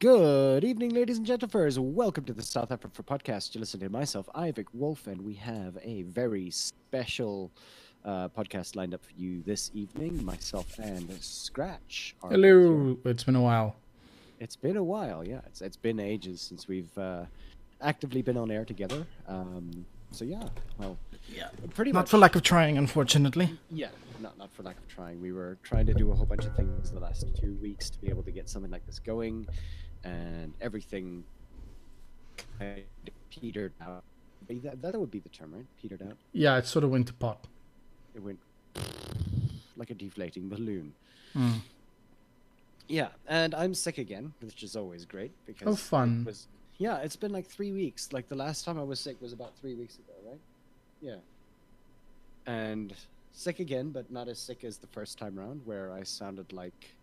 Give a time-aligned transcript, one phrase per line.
[0.00, 1.94] Good evening, ladies and gentlemen.
[1.94, 3.54] Welcome to the South Africa for podcast.
[3.54, 7.50] You're listening to myself, Ivik Wolf, and we have a very special
[8.04, 10.24] uh, podcast lined up for you this evening.
[10.24, 12.14] Myself and Scratch.
[12.22, 12.60] are both here.
[12.60, 12.98] Hello.
[13.06, 13.74] It's been a while.
[14.38, 15.40] It's been a while, yeah.
[15.46, 17.24] It's, it's been ages since we've uh,
[17.80, 19.04] actively been on air together.
[19.26, 20.44] Um, so yeah,
[20.78, 20.96] well,
[21.34, 21.48] Yeah.
[21.74, 22.10] pretty Not much.
[22.10, 23.58] for lack of trying, unfortunately.
[23.68, 23.88] Yeah,
[24.20, 25.20] not not for lack of trying.
[25.20, 28.00] We were trying to do a whole bunch of things the last two weeks to
[28.00, 29.46] be able to get something like this going,
[30.04, 31.24] and everything
[32.58, 34.02] kind of petered out.
[34.48, 35.66] That, that would be the term, right?
[35.80, 36.16] Petered out.
[36.32, 37.44] Yeah, it sort of went to pot.
[38.14, 38.38] It went
[39.76, 40.94] like a deflating balloon.
[41.36, 41.60] Mm.
[42.88, 46.22] Yeah, and I'm sick again, which is always great because Oh, fun.
[46.22, 46.46] It was,
[46.78, 48.12] yeah, it's been like three weeks.
[48.12, 50.40] Like the last time I was sick was about three weeks ago, right?
[51.02, 51.16] Yeah.
[52.46, 52.94] And
[53.32, 56.94] sick again, but not as sick as the first time round, where I sounded like.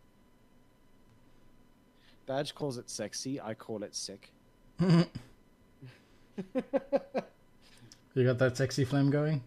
[2.25, 3.39] Badge calls it sexy.
[3.41, 4.31] I call it sick.
[8.13, 9.43] You got that sexy flame going?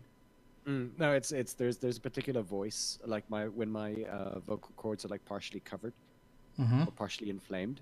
[0.67, 4.73] Mm, no, it's it's there's there's a particular voice like my when my uh, vocal
[4.77, 5.93] cords are like partially covered
[6.61, 6.83] Mm-hmm.
[6.83, 7.81] or partially inflamed.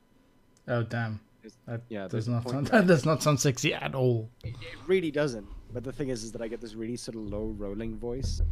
[0.68, 1.18] Oh, damn.
[1.40, 4.28] There's- That yeah, does there's not sound, that does not sound sexy at all.
[4.44, 5.46] It, it really doesn't.
[5.72, 8.42] But the thing is, is that I get this really sort of low rolling voice,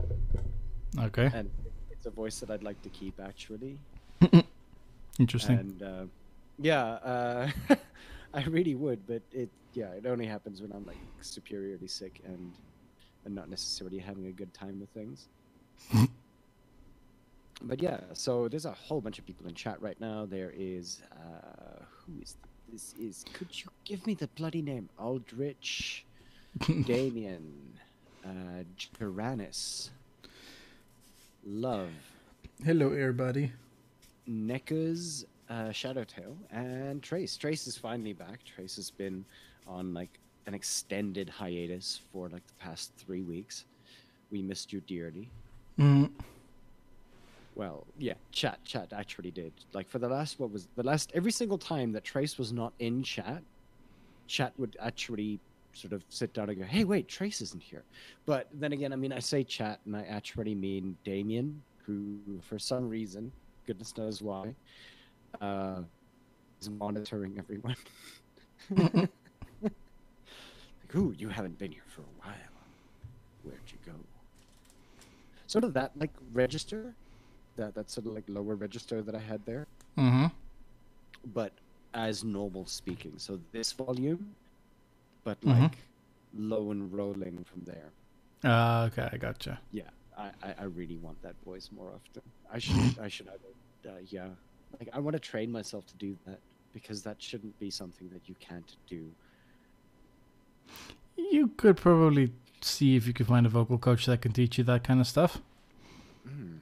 [0.99, 1.31] Okay.
[1.35, 1.51] and
[1.91, 3.79] it's a voice that I'd like to keep actually.
[5.21, 5.59] Interesting.
[5.59, 6.05] And uh,
[6.59, 7.51] yeah, uh,
[8.35, 12.53] I really would, but it yeah, it only happens when I'm like superiorly sick and
[13.25, 15.29] and not necessarily having a good time with things.
[17.63, 20.27] but yeah, so there's a whole bunch of people in chat right now.
[20.27, 22.37] There is uh, who is
[22.71, 22.95] this?
[22.99, 24.89] Is could you give me the bloody name?
[24.99, 26.05] Aldrich.
[26.87, 27.53] Damien,
[28.25, 28.63] uh,
[28.97, 29.91] Tyrannus,
[31.45, 31.91] Love,
[32.65, 33.53] Hello, everybody.
[34.27, 37.37] Neckers, uh, Shadowtail, and Trace.
[37.37, 38.41] Trace is finally back.
[38.45, 39.25] Trace has been
[39.67, 43.65] on like an extended hiatus for like the past three weeks.
[44.31, 45.29] We missed you dearly.
[45.79, 46.11] Mm.
[47.55, 49.53] Well, yeah, chat, chat actually did.
[49.73, 51.13] Like for the last, what was the last?
[51.15, 53.43] Every single time that Trace was not in chat,
[54.27, 55.39] chat would actually
[55.73, 57.85] sort of sit down and go, "Hey, wait, Trace isn't here."
[58.27, 62.59] But then again, I mean, I say chat, and I actually mean Damien, who for
[62.59, 63.31] some reason,
[63.67, 64.55] goodness knows why,
[65.41, 65.83] uh,
[66.61, 67.77] is monitoring everyone.
[68.71, 69.11] like,
[70.97, 72.55] ooh, you haven't been here for a while.
[73.43, 74.07] Where'd you go?
[75.47, 76.97] Sort of that like register,
[77.57, 79.67] that that sort of like lower register that I had there,
[79.99, 80.27] Mm-hmm.
[81.27, 81.61] but
[81.95, 83.19] as normal speaking.
[83.19, 84.37] So this volume,
[85.25, 85.71] but Mhm.
[85.71, 85.79] like
[86.33, 87.93] low and rolling from there.
[88.45, 89.61] Uh, okay, I gotcha.
[89.71, 92.23] Yeah, I, I, I really want that voice more often.
[92.51, 94.31] I should I should either, uh, yeah,
[94.79, 96.39] like I want to train myself to do that
[96.73, 99.11] because that shouldn't be something that you can't do.
[101.17, 104.65] You could probably see if you could find a vocal coach that can teach you
[104.65, 105.41] that kind of stuff.
[106.29, 106.59] Mm.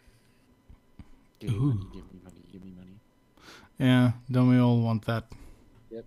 [1.39, 1.87] Give me money, Ooh.
[1.93, 3.01] give me money, give me money.
[3.79, 5.25] Yeah, don't we all want that?
[5.91, 6.05] Yep.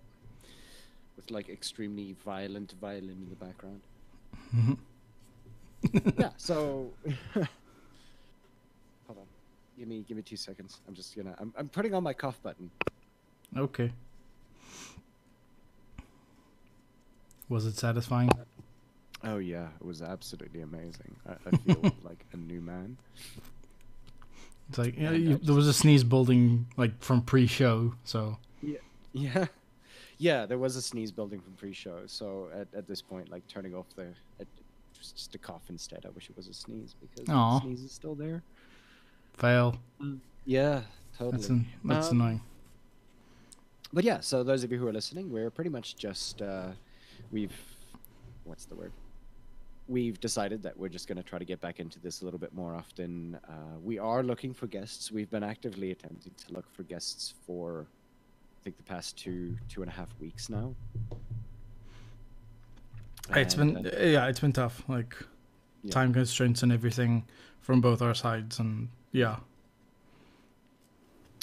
[1.16, 3.80] With like extremely violent violin in the background.
[4.54, 4.78] Mhm.
[6.18, 6.30] yeah.
[6.36, 6.90] So.
[9.78, 10.80] Give me give me two seconds.
[10.88, 11.34] I'm just gonna.
[11.38, 12.70] I'm I'm putting on my cough button.
[13.56, 13.92] Okay.
[17.48, 18.30] Was it satisfying?
[19.22, 21.14] Oh yeah, it was absolutely amazing.
[21.28, 22.96] I, I feel like a new man.
[24.68, 28.78] It's like yeah, you, there was a sneeze building like from pre-show, so Yeah.
[29.12, 29.46] Yeah,
[30.18, 30.46] yeah.
[30.46, 32.00] there was a sneeze building from pre-show.
[32.06, 34.02] So at, at this point, like turning off the,
[34.40, 34.48] it
[34.98, 36.04] was just a cough instead.
[36.04, 37.58] I wish it was a sneeze because Aw.
[37.58, 38.42] the sneeze is still there.
[39.36, 39.76] Fail.
[40.44, 40.82] Yeah,
[41.16, 41.32] totally.
[41.36, 42.40] That's an, that's Um, annoying.
[43.92, 46.72] but yeah, so those of you who are listening, we're pretty much just uh,
[47.32, 47.52] we've
[48.44, 48.92] what's the word?
[49.88, 52.40] We've decided that we're just going to try to get back into this a little
[52.40, 53.38] bit more often.
[53.48, 55.12] Uh, we are looking for guests.
[55.12, 57.86] We've been actively attempting to look for guests for,
[58.60, 60.74] I think, the past two two and a half weeks now.
[63.30, 64.82] It's And, been uh, yeah, it's been tough.
[64.88, 65.16] Like
[65.82, 65.90] Yeah.
[65.92, 67.24] time constraints and everything
[67.60, 69.36] from both our sides, and yeah,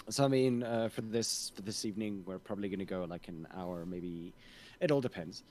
[0.09, 3.27] So I mean, uh, for this for this evening, we're probably going to go like
[3.29, 4.33] an hour, maybe.
[4.79, 5.43] It all depends.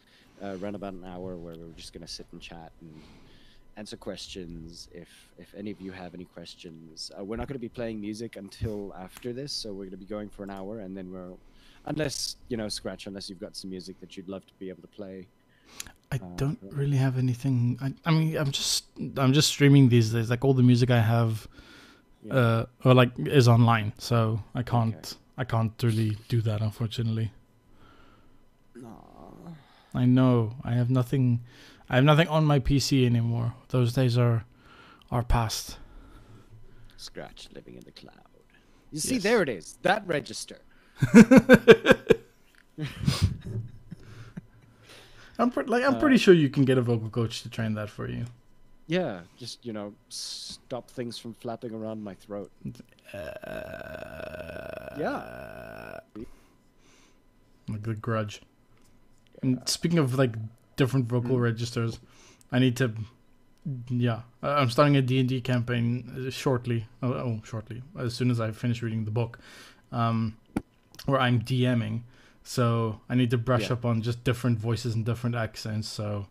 [0.42, 2.92] Uh, around about an hour, where we're just going to sit and chat and
[3.76, 4.88] answer questions.
[4.92, 5.08] If
[5.38, 8.36] if any of you have any questions, uh, we're not going to be playing music
[8.36, 11.34] until after this, so we're going to be going for an hour, and then we're,
[11.86, 14.82] unless you know, scratch, unless you've got some music that you'd love to be able
[14.82, 15.26] to play.
[16.12, 17.78] I Uh, don't really have anything.
[17.80, 18.84] I, I mean, I'm just
[19.16, 20.28] I'm just streaming these days.
[20.30, 21.48] Like all the music I have,
[22.24, 22.34] Yeah.
[22.34, 27.32] uh, or like is online, so I can't I can't really do that unfortunately.
[28.84, 29.50] Aw.
[29.94, 30.54] I know.
[30.64, 31.40] I have nothing.
[31.90, 33.54] I have nothing on my PC anymore.
[33.69, 34.44] Those days are
[35.10, 35.78] are past.
[36.96, 38.14] Scratch living in the cloud.
[38.92, 39.22] You see, Yes.
[39.25, 39.76] there it is.
[39.82, 40.58] That register.
[45.38, 47.90] I'm pre- like I'm pretty sure you can get a vocal coach to train that
[47.90, 48.25] for you.
[48.87, 52.50] Yeah, just you know, stop things from flapping around my throat.
[54.99, 56.00] yeah.
[57.69, 58.43] Like the grudge.
[59.43, 60.34] And speaking of like
[60.76, 62.00] different vocal registers,
[62.50, 62.93] I need to.
[63.88, 66.87] Yeah, I- I'm starting a D and D campaign uh, shortly.
[67.02, 69.38] Oh, oh, shortly, as soon as I finish reading the book,
[69.93, 70.37] um,
[71.06, 72.02] where I'm DMing.
[72.44, 73.75] So I need to brush Yeah.
[73.75, 75.87] up on just different voices and different accents.
[75.88, 76.26] So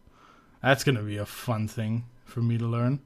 [0.61, 2.99] that's gonna be a fun thing for me to learn.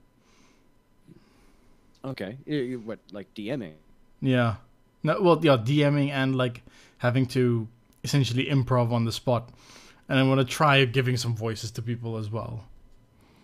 [2.03, 2.37] Okay.
[2.45, 3.73] You, you, what, like DMing?
[4.21, 4.55] Yeah.
[5.03, 6.63] No, well, yeah, DMing and like
[6.99, 7.67] having to
[8.03, 9.49] essentially improv on the spot,
[10.09, 12.65] and I want to try giving some voices to people as well.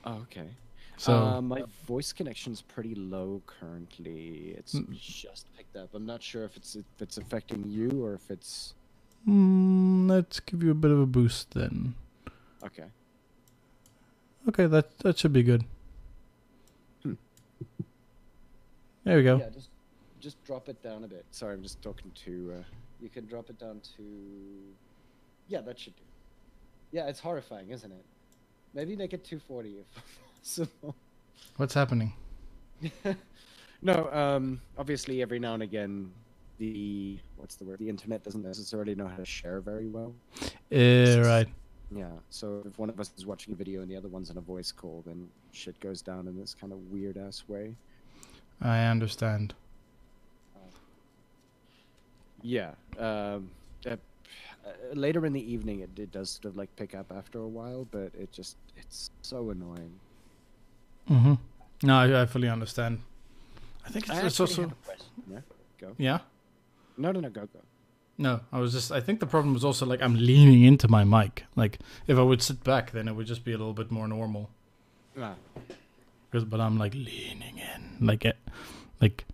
[0.06, 0.50] Oh, okay.
[0.98, 4.54] So uh, my voice connection's pretty low currently.
[4.58, 4.92] It's Mm.
[5.00, 5.90] just picked up.
[5.96, 8.76] I'm not sure if it's if it's affecting you or if it's
[9.28, 11.96] mm, let's give you a bit of a boost then.
[12.64, 12.86] okay.
[14.48, 15.64] Okay, that that should be good.
[17.04, 17.14] Hmm.
[19.04, 19.38] There we go.
[19.38, 19.70] Yeah, just
[20.20, 21.26] just drop it down a bit.
[21.32, 22.56] Sorry, I'm just talking to.
[22.60, 22.64] Uh,
[23.02, 24.04] you can drop it down to.
[25.48, 26.04] Yeah, that should do.
[26.92, 28.06] Yeah, it's horrifying, isn't it?
[28.74, 29.86] Maybe make it 240 if
[30.40, 30.96] possible.
[31.58, 32.14] What's happening?
[33.82, 36.12] no, um, obviously every now and again,
[36.58, 37.80] the what's the word?
[37.80, 40.14] The internet doesn't necessarily know how to share very well.
[40.72, 41.48] Uh, right.
[41.94, 44.38] Yeah, so if one of us is watching a video and the other one's on
[44.38, 47.76] a voice call, then shit goes down in this kind of weird ass way.
[48.62, 49.54] I understand.
[52.42, 52.72] Yeah.
[52.98, 53.50] Um,
[53.86, 57.40] uh, uh, later in the evening, it, it does sort of like pick up after
[57.40, 59.92] a while, but it just it's so annoying.
[61.10, 61.34] Mm-hmm.
[61.84, 63.02] No, I, I fully understand.
[63.86, 65.08] I think it's, I it's also have a question.
[65.30, 65.40] Yeah.
[65.80, 65.96] Go.
[65.98, 66.20] yeah.
[66.98, 67.30] No, no, no.
[67.30, 67.60] Go, go.
[68.22, 68.92] No, I was just.
[68.92, 71.44] I think the problem was also like I'm leaning into my mic.
[71.56, 74.08] Like if I would sit back, then it would just be a little bit more
[74.08, 74.50] normal.
[75.20, 75.34] Ah,
[76.32, 78.38] 'Cause- but I'm like leaning in, like it,
[79.02, 79.26] like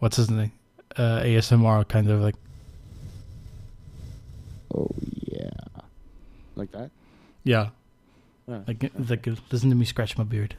[0.00, 0.52] what's his name?
[0.96, 2.34] Uh, ASMR kind of like.
[4.74, 4.90] Oh
[5.24, 5.50] yeah.
[6.54, 6.90] Like that.
[7.44, 7.70] Yeah,
[8.46, 10.54] Ah, like like listen to me scratch my beard.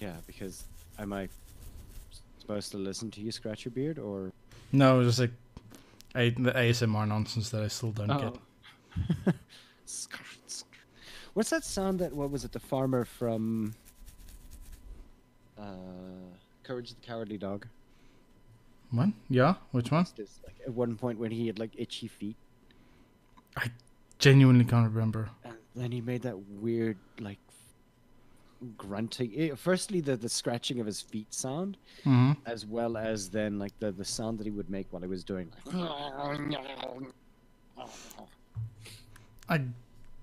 [0.00, 0.64] yeah, because
[0.98, 1.28] am I
[2.38, 4.32] supposed to listen to you scratch your beard or?
[4.72, 5.32] No, just like
[6.16, 8.34] I, the ASMR nonsense that I still don't get.
[9.28, 9.32] Oh.
[11.34, 13.74] What's that sound that what was it the farmer from
[15.58, 15.62] uh
[16.62, 17.66] Courage the Cowardly Dog?
[18.90, 19.10] What?
[19.28, 20.06] Yeah, which one?
[20.16, 22.36] This, like, at one point when he had like itchy feet
[23.56, 23.70] I
[24.18, 25.28] Genuinely can't remember.
[25.44, 27.38] and then he made that weird like
[28.78, 33.58] grunting eh, firstly the the scratching of his feet sound hmm as well as then
[33.58, 35.74] like the the sound that he would make while he was doing like
[39.48, 39.60] I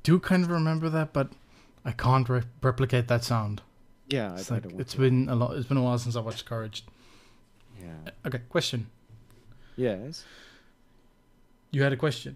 [0.03, 1.29] do kind of remember that, but
[1.85, 3.61] I can't re- replicate that sound.
[4.09, 4.99] yeah It's I, I like don't want it's to.
[4.99, 5.55] been a lot.
[5.55, 6.83] It's been a while since I watched Courage.
[7.79, 8.87] yeah Okay, question.
[9.77, 10.25] yes
[11.71, 12.35] You had a question.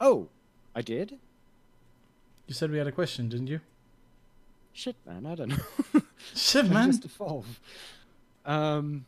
[0.00, 0.28] oh
[0.74, 1.18] I did
[2.46, 3.60] You said we had a question, didn't you?
[4.74, 6.02] Shit man I don't know
[6.34, 6.88] Shit, man.
[6.90, 7.46] just evolve.
[8.44, 9.06] Um,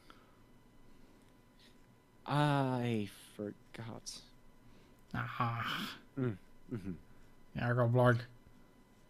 [2.27, 4.13] I forgot.
[5.15, 6.93] Ah, Mm-hmm.
[7.55, 8.17] yeah, I got blog.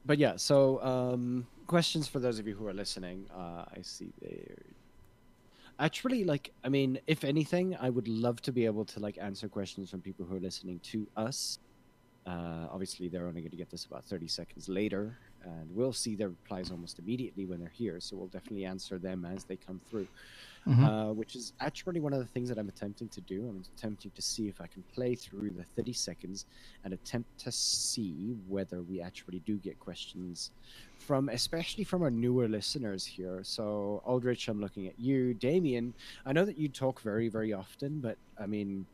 [0.05, 3.27] But yeah, so um, questions for those of you who are listening.
[3.35, 4.57] Uh, I see there.
[5.79, 9.49] Actually, like, I mean, if anything, I would love to be able to like answer
[9.49, 11.59] questions from people who are listening to us.
[12.27, 16.15] Uh, obviously, they're only going to get this about 30 seconds later, and we'll see
[16.17, 18.01] their replies almost immediately when they're here.
[18.01, 20.09] So we'll definitely answer them as they come through.
[20.67, 20.85] Mhm.
[21.11, 23.47] uh, which is actually one of the things that I'm attempting to do.
[23.49, 26.45] I'm attempting to see if I can play through the 30 seconds
[26.83, 30.51] and attempt to see whether we actually do get questions
[30.99, 33.45] from, especially from our newer listeners here.
[33.45, 35.35] So, Aldrich, I'm looking at you.
[35.35, 38.87] Damien, I know that you talk very, very often, but I mean,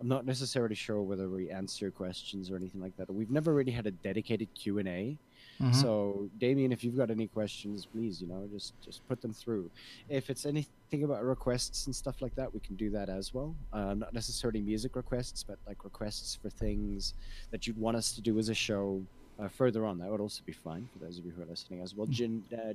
[0.00, 3.12] I'm not necessarily sure whether we answer questions or anything like that.
[3.12, 5.18] We've never really had a dedicated Q and A.
[5.60, 5.74] Mhm.
[5.74, 9.70] So, Damien, if you've got any questions, please, you know, just just put them through.
[10.08, 13.56] If it's anything about requests and stuff like that, we can do that as well.
[13.72, 17.14] Uh, not necessarily music requests, but like requests for things
[17.50, 19.02] that you'd want us to do as a show.
[19.38, 21.82] Uh, further on, that would also be fine for those of you who are listening
[21.82, 22.06] as well.
[22.06, 22.72] Jin, uh,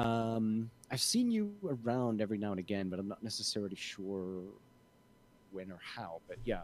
[0.00, 1.52] um, I've seen you
[1.84, 4.40] around every now and again, but I'm not necessarily sure
[5.52, 6.22] when or how.
[6.28, 6.62] But yeah,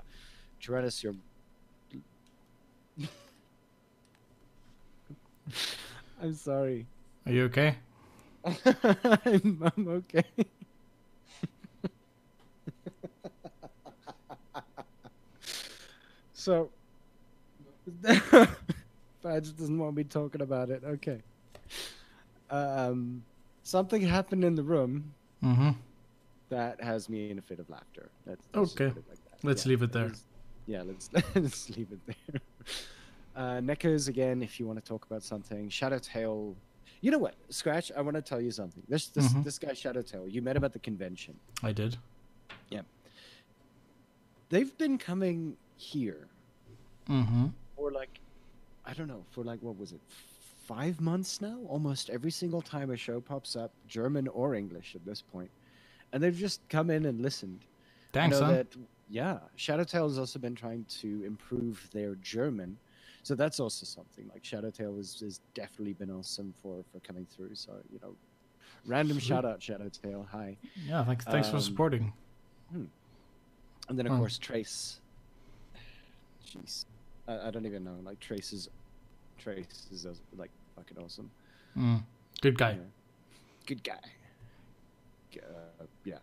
[0.63, 1.15] Geranus, you're
[6.23, 6.87] I'm sorry.
[7.27, 7.77] Are you okay?
[8.45, 10.25] I'm, I'm okay.
[16.33, 16.71] so,
[19.23, 20.83] Badge doesn't want me talking about it.
[20.85, 21.21] Okay.
[22.51, 23.23] Um,
[23.63, 25.71] something happened in the room Mm-hmm.
[26.51, 28.11] that has me in a fit of laughter.
[28.27, 28.93] Let's, let's Okay.
[29.09, 29.19] like.
[29.43, 30.13] Let's leave it there.
[30.67, 32.41] yeah, let's let's leave it there.
[33.37, 35.69] Uh, Neckers again, if you want to talk about something.
[35.69, 36.55] Shadowtail.
[37.01, 37.91] You know what, Scratch?
[37.97, 38.83] I want to tell you something.
[38.89, 39.45] This this Mhm.
[39.45, 40.31] this guy Shadowtail.
[40.33, 41.39] You met him at the convention.
[41.63, 41.97] I did.
[42.71, 42.83] Yeah.
[44.49, 46.29] They've been coming here
[47.09, 47.49] Mm-hmm.
[47.77, 48.21] for like,
[48.87, 50.01] I don't know, for like what was it,
[50.67, 51.59] five months now?
[51.69, 55.51] Almost every single time a show pops up, German or English at this point,
[56.13, 57.61] and they've just come in and listened.
[57.65, 58.55] I Thanks, know son.
[58.55, 58.67] that
[59.11, 62.79] yeah, Shadowtail has also been trying to improve their German,
[63.25, 64.31] so that's also something.
[64.33, 67.55] Like Shadowtail has, has definitely been awesome for for coming through.
[67.55, 68.15] So you know,
[68.87, 71.25] random shout out Shadowtail, hi, Yeah, thanks.
[71.25, 72.13] Thanks for Um, supporting.
[72.73, 72.89] and
[73.99, 74.19] then of Oh.
[74.19, 75.01] course Trace.
[76.47, 76.85] Jeez,
[77.27, 77.97] I, I don't even know.
[78.05, 78.69] Like Trace is,
[79.39, 81.31] Trace is uh, like fucking awesome.
[81.77, 82.05] Mm.
[82.43, 82.73] Good guy.
[82.73, 82.79] Yeah.
[83.67, 84.01] Good guy.
[85.37, 86.19] Uh, yeah,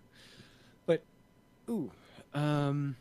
[0.85, 1.03] but
[1.69, 1.91] ooh,
[2.33, 2.95] um.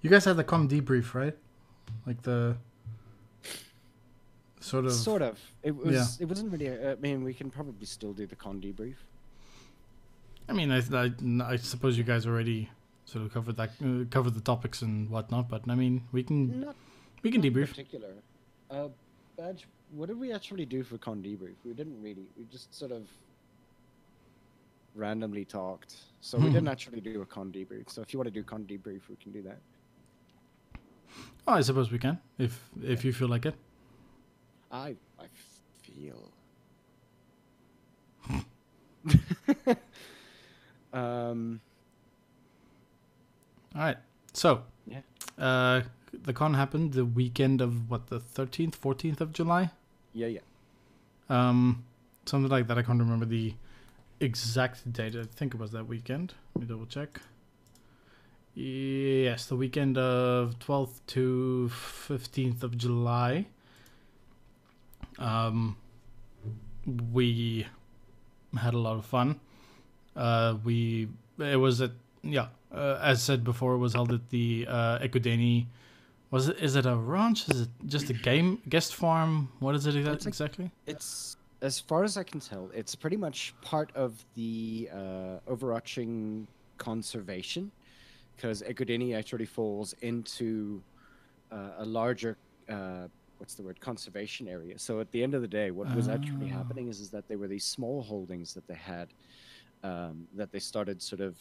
[0.00, 1.36] You guys had the con debrief, right?
[2.06, 2.56] Like the
[4.60, 4.92] sort of.
[4.92, 5.38] Sort of.
[5.62, 5.94] It was.
[5.94, 6.06] Yeah.
[6.24, 6.66] It wasn't really.
[6.66, 8.94] a- I mean, we can probably still do the con debrief.
[10.48, 12.70] I mean, I, I, I suppose you guys already
[13.04, 15.48] sort of covered that, uh, covered the topics and whatnot.
[15.48, 16.76] But I mean, we can Not.
[17.22, 17.68] we can not debrief.
[17.68, 18.08] Particular.
[18.70, 18.88] Uh,
[19.36, 19.66] badge.
[19.92, 21.54] What did we actually do for con debrief?
[21.64, 22.26] We didn't really.
[22.38, 23.02] We just sort of
[24.94, 25.96] randomly talked.
[26.20, 26.52] So we Hmm.
[26.54, 27.90] didn't actually do a con debrief.
[27.90, 29.58] So if you want to do con debrief, we can do that.
[31.46, 33.54] Oh, I suppose we can if if you feel like it.
[34.70, 35.26] I I
[35.82, 36.30] feel.
[40.92, 41.60] um.
[43.74, 43.96] All right.
[44.32, 45.00] So, Yeah.
[45.38, 45.82] uh,
[46.12, 49.70] the con happened the weekend of what the thirteenth, fourteenth of July.
[50.12, 50.26] Yeah.
[50.28, 50.40] Yeah.
[51.28, 51.84] Um,
[52.26, 52.78] something like that.
[52.78, 53.54] I can't remember the
[54.20, 55.16] exact date.
[55.16, 56.34] I think it was that weekend.
[56.54, 57.20] Let me double check.
[58.62, 63.46] Yes, the weekend of 12th to 15th of July.
[65.16, 65.76] Um,
[67.12, 67.68] we
[68.60, 69.38] had a lot of fun.
[70.16, 71.92] Uh, we it was at
[72.24, 75.66] yeah, uh, as said before, it was held at the uh, Ekudeni.
[76.32, 76.58] Was it?
[76.58, 77.48] Is it a ranch?
[77.50, 79.50] Is it just a game guest farm?
[79.60, 80.72] What is it It's like- exactly?
[80.88, 86.48] It's as far as I can tell, it's pretty much part of the uh, overarching
[86.78, 87.70] conservation,
[88.38, 90.80] because Ekudeni actually falls into
[91.50, 94.78] uh, a larger, uh, what's the word, conservation area.
[94.78, 96.58] So at the end of the day, what was actually Ah.
[96.58, 99.08] happening is, is that there were these small holdings that they had,
[99.82, 101.36] um, that they started sort of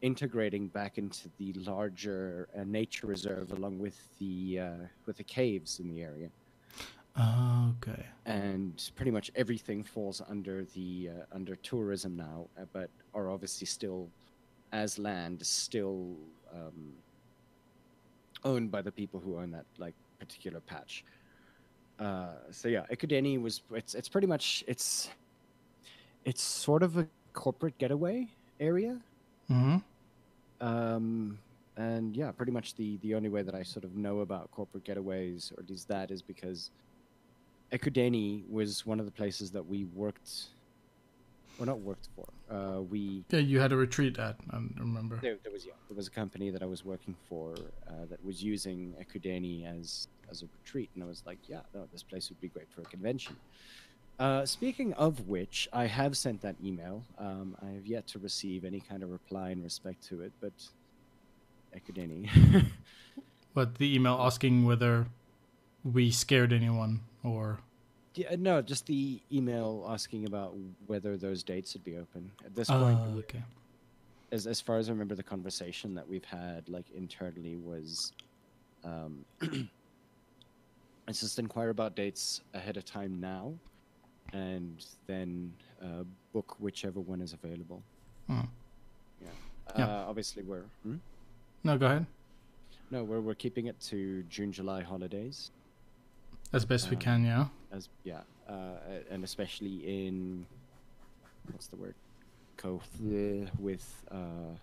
[0.00, 5.80] integrating back into the larger uh, nature reserve, along with the uh, with the caves
[5.80, 6.30] in the area
[7.18, 8.06] Okay.
[8.24, 13.66] and pretty much everything falls under the uh, under tourism now, uh, but are obviously
[13.66, 14.10] still
[14.72, 16.16] as land still
[16.52, 16.92] um,
[18.44, 21.04] owned by the people who own that like particular patch.
[21.98, 25.10] Uh, so yeah, Ekudeni was it's it's pretty much it's
[26.24, 28.28] it's sort of a corporate getaway
[28.60, 28.98] area.
[29.50, 29.76] Mm-hmm.
[30.66, 31.38] Um,
[31.76, 34.84] and yeah, pretty much the the only way that I sort of know about corporate
[34.84, 36.70] getaways, or at least that, is because
[37.72, 40.48] Ekudeni was one of the places that we worked,
[41.58, 42.26] or not worked for.
[42.50, 44.36] Uh, we Yeah, you had a retreat at.
[44.50, 45.18] I remember.
[45.22, 47.54] there, there was yeah, there was a company that I was working for
[47.88, 51.86] uh, that was using Ekudeni as as a retreat, and I was like, yeah, no,
[51.92, 53.36] this place would be great for a convention.
[54.18, 57.02] Uh, speaking of which, I have sent that email.
[57.18, 60.52] Um, I have yet to receive any kind of reply in respect to it, but
[61.76, 62.28] Ekudeni.
[63.54, 65.06] But the email asking whether
[65.84, 67.60] we scared anyone or
[68.14, 70.54] yeah, no, just the email asking about
[70.86, 72.30] whether those dates would be open.
[72.44, 73.42] At this point, okay.
[74.30, 78.12] as as far as I remember, the conversation that we've had like internally was,
[78.84, 79.24] um,
[81.06, 83.54] let's just inquire about dates ahead of time now,
[84.32, 85.52] and then
[85.82, 87.82] uh, book whichever one is available.
[88.26, 88.40] Hmm.
[89.22, 89.28] Yeah.
[89.78, 89.86] Yeah.
[89.86, 90.96] Uh, obviously, we're hmm?
[91.64, 92.06] No, go ahead.
[92.90, 95.50] no, we're we're keeping it to June July holidays.
[96.52, 97.48] As best we Um, can, yeah.
[97.70, 98.76] as yeah, uh,
[99.10, 100.46] and especially in
[101.50, 101.94] what's the word,
[102.56, 103.00] Koth
[103.58, 104.54] with uh,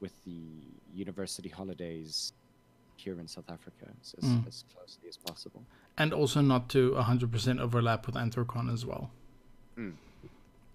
[0.00, 0.40] with the
[0.94, 2.32] university holidays
[2.96, 4.46] here in South Africa as, as, Mm.
[4.46, 5.62] as closely as possible.
[5.96, 9.10] And also not to 100% overlap with Anthrocon as well.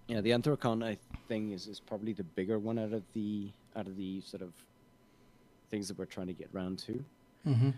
[0.08, 0.96] Yeah, the Anthrocon I
[1.28, 4.52] think is, is probably the bigger one out of the out of the sort of
[5.70, 7.04] things that we're trying to get round to.
[7.46, 7.70] Mm-hmm.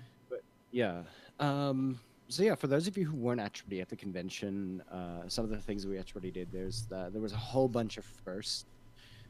[0.71, 1.03] Yeah.
[1.39, 2.01] Um,
[2.33, 5.51] so yeah, for those of you who weren't actually at the convention, uh, some of
[5.51, 6.49] the things we actually did.
[6.51, 8.67] There's the, there was a whole bunch of first,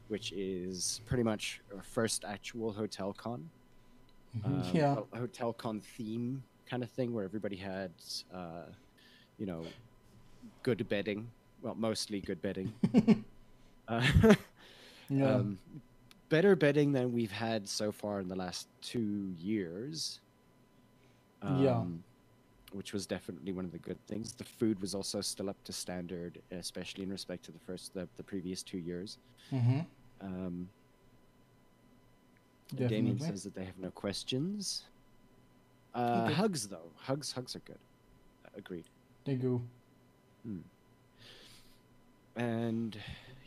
[0.07, 3.49] which is pretty much our first actual hotel con.
[4.45, 4.95] Um, yeah.
[5.11, 7.91] a hotel con theme kind of thing where everybody had,
[8.33, 8.63] uh,
[9.37, 9.63] you know,
[10.63, 11.29] good bedding.
[11.61, 12.73] Well, mostly good bedding.
[13.87, 14.07] uh,
[15.09, 15.35] Yeah.
[15.35, 15.59] um,
[16.29, 20.21] better bedding than we've had so far in the last two years.
[21.43, 21.83] Yeah.
[22.73, 24.33] Which was definitely one of the good things.
[24.33, 28.07] The food was also still up to standard, especially in respect to the first, the,
[28.17, 29.17] the previous two years.
[29.51, 29.79] mm-hmm.
[30.21, 30.69] Um,
[32.75, 34.85] Damien says that they have no questions.
[35.93, 36.33] Uh, Okay.
[36.33, 37.77] Hugs though, hugs, hugs are good.
[38.57, 38.85] Agreed.
[39.25, 39.61] They go.
[42.35, 42.97] and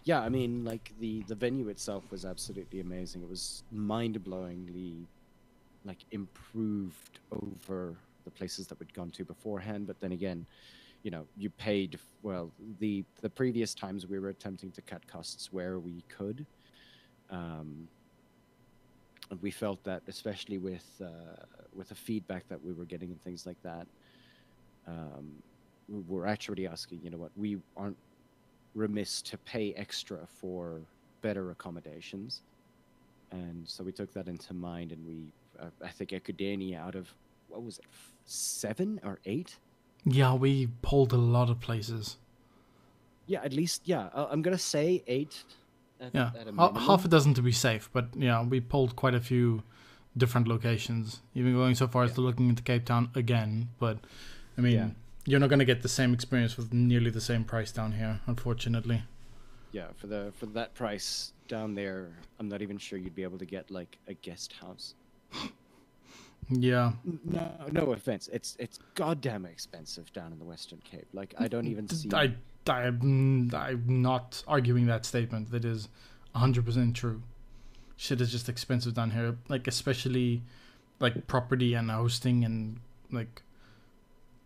[0.05, 5.07] yeah i mean like the the venue itself was absolutely amazing it was mind-blowingly
[5.85, 10.45] like improved over the places that we'd gone to beforehand but then again
[11.03, 15.53] you know you paid well the the previous times we were attempting to cut costs
[15.53, 16.45] where we could
[17.31, 17.89] um
[19.31, 21.43] and we felt that especially with uh,
[21.75, 23.87] with the feedback that we were getting and things like that
[24.87, 25.27] um
[25.89, 27.97] we we're actually asking you know what we aren't
[28.77, 30.83] remiss to pay extra for
[31.23, 32.43] better accommodations.
[33.33, 37.13] And so we took that into mind, and we, uh, I think, Ekudeni out of
[37.49, 37.87] what was it,
[38.27, 39.57] seven or eight?
[40.05, 42.19] Yeah, we pulled a lot of places.
[43.27, 44.11] Yeah, at least, yeah.
[44.15, 45.43] I'm gonna say eight.
[46.01, 49.15] At, Yeah, at a half a dozen to be safe, but yeah, we pulled quite
[49.15, 49.63] a few
[50.17, 51.23] different locations.
[51.35, 53.71] Even going so far as to looking into Cape Town again.
[53.79, 53.99] But
[54.59, 54.91] I mean, Yeah.
[55.25, 58.21] you're not going to get the same experience with nearly the same price down here,
[58.27, 59.03] unfortunately.
[59.73, 63.39] Yeah, for the for that price down there, I'm not even sure you'd be able
[63.39, 64.95] to get like a guest house.
[66.49, 66.93] Yeah,
[67.25, 68.29] No, no offense.
[68.33, 71.09] It's it's goddamn expensive down in the Western Cape.
[71.13, 72.09] Like I don't even see.
[72.15, 72.35] I,
[72.69, 75.51] I'm, I'm not arguing that statement.
[75.51, 75.89] That is
[76.37, 77.23] 100% true.
[77.97, 80.43] Shit is just expensive down here, like especially
[81.01, 82.79] like property and hosting and
[83.11, 83.43] like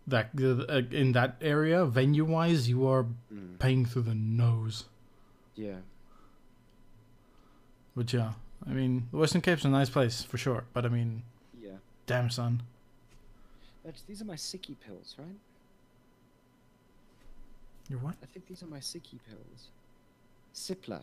[0.07, 4.85] that uh, in that area venue wise you are Mm, paying through the nose.
[5.55, 5.77] yeah.
[7.95, 8.33] But yeah,
[8.67, 10.63] I mean the Western Cape's a nice place for sure.
[10.73, 11.23] But I mean.
[12.05, 12.61] Damn son,
[13.85, 15.27] That's, these are my sicky pills, right?
[17.89, 18.15] you're what?
[18.23, 19.67] I think these are my sicky pills.
[20.55, 21.01] Cipla.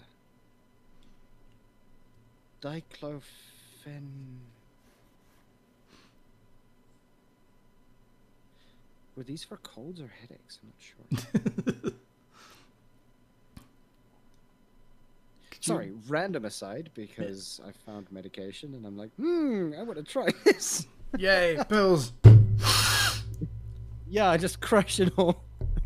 [2.62, 3.22] Diclofen.
[9.16, 10.58] Were these for colds or headaches?
[10.62, 11.92] I'm not sure.
[15.68, 20.28] Sorry, random aside, because I found medication and I'm like, hmm, I want to try
[20.44, 20.86] this.
[21.16, 22.12] Yay, pills.
[24.10, 25.42] Yeah, I just crushed it all.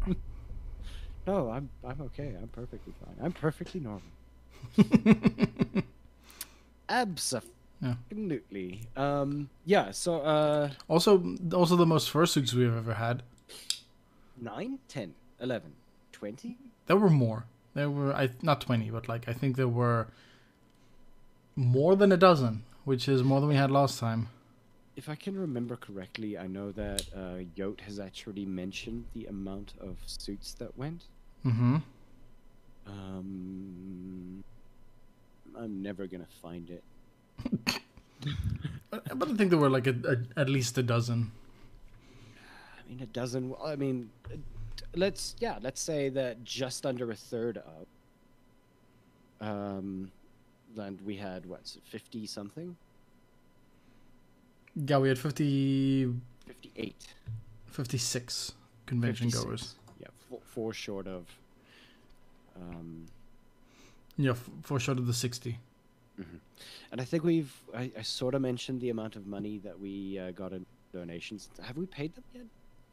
[1.27, 2.35] no, I'm I'm okay.
[2.40, 3.16] I'm perfectly fine.
[3.23, 4.03] I'm perfectly normal.
[6.88, 8.81] Absolutely.
[8.97, 9.51] Um.
[9.64, 9.90] Yeah.
[9.90, 10.21] So.
[10.21, 10.71] Uh.
[10.88, 13.23] Also, also the most fursuits we've ever had.
[14.40, 15.73] Nine, ten, eleven,
[16.12, 16.57] twenty.
[16.87, 17.45] There were more.
[17.75, 20.09] There were I not twenty, but like I think there were
[21.57, 24.29] more than a dozen, which is more than we had last time.
[24.95, 29.73] If I can remember correctly, I know that uh, Yote has actually mentioned the amount
[29.81, 31.05] of suits that went.
[31.47, 31.77] Mm-hmm.
[32.87, 34.45] Um.
[35.57, 36.85] I'm never gonna find it.
[38.93, 41.33] But I think there were like a, a, at least a dozen.
[42.79, 43.49] I mean, a dozen.
[43.49, 44.11] well, I mean,
[44.94, 47.87] let's yeah, let's say that just under a third of.
[49.40, 50.11] Um,
[50.76, 52.76] and we had what fifty something,
[54.74, 56.14] Yeah, we had 50,
[56.46, 57.07] fifty-eight
[57.66, 58.52] 56
[58.87, 59.44] convention 56.
[59.44, 59.74] goers.
[60.00, 61.26] Yeah, four, four short of.
[62.57, 63.07] Um,
[64.16, 65.59] Yeah, four short of the 60.
[66.92, 67.52] and I think we've.
[67.74, 71.48] I, I sort of mentioned the amount of money that we uh, got in donations.
[71.62, 72.44] Have we paid them yet?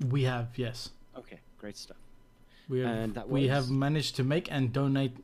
[0.10, 0.90] We have, yes.
[1.18, 1.98] Okay, great stuff.
[2.68, 5.16] We have, And that we have managed to make and donate.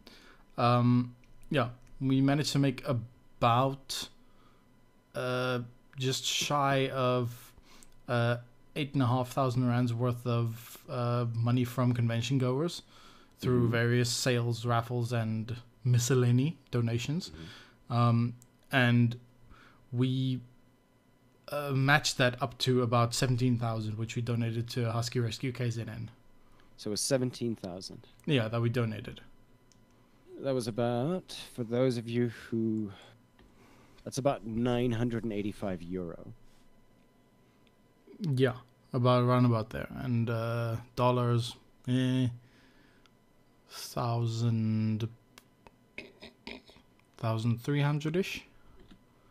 [0.58, 1.16] Um,
[1.50, 1.70] yeah,
[2.02, 4.10] we managed to make about
[5.14, 5.60] uh,
[5.98, 7.54] just shy of
[8.08, 8.38] uh,
[8.76, 12.82] eight and a half thousand rands worth of uh, money from convention goers
[13.40, 13.72] through Mhm.
[13.72, 17.32] various sales, raffles, and miscellany donations.
[17.90, 18.34] Um,
[18.72, 19.18] and
[19.92, 20.42] we
[21.50, 26.08] uh, matched that up to about seventeen thousand, which we donated to Husky Rescue KZN.
[26.78, 28.08] So it was seventeen thousand.
[28.26, 29.22] Yeah, that we donated.
[30.42, 32.92] That was about for those of you who.
[34.04, 36.34] That's about nine hundred and eighty-five euro.
[38.20, 38.54] Yeah,
[38.94, 41.56] about around about there, and uh, dollars,
[41.88, 42.28] eh,
[43.70, 45.08] thousand,
[47.18, 48.44] thousand three hundred ish.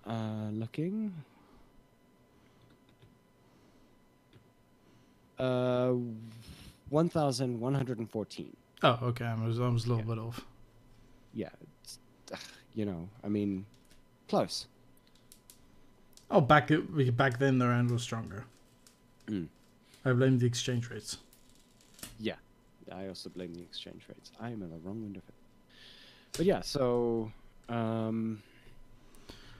[0.07, 1.13] Uh, looking.
[5.39, 5.93] Uh,
[6.95, 8.57] one thousand one hundred and fourteen.
[8.83, 10.15] Oh, okay, I was I was a little Yeah.
[10.15, 10.41] bit off.
[11.43, 11.49] Yeah,
[12.75, 13.67] you know, I mean,
[14.29, 14.67] close.
[16.31, 16.71] Oh, back
[17.17, 18.45] back then the rand was stronger.
[19.27, 19.49] Mm.
[20.05, 21.19] I blame the exchange rates.
[22.21, 22.37] Yeah,
[22.93, 24.31] I also blame the exchange rates.
[24.41, 25.35] I am in the wrong of it.
[26.37, 27.33] But yeah, so
[27.69, 28.41] um,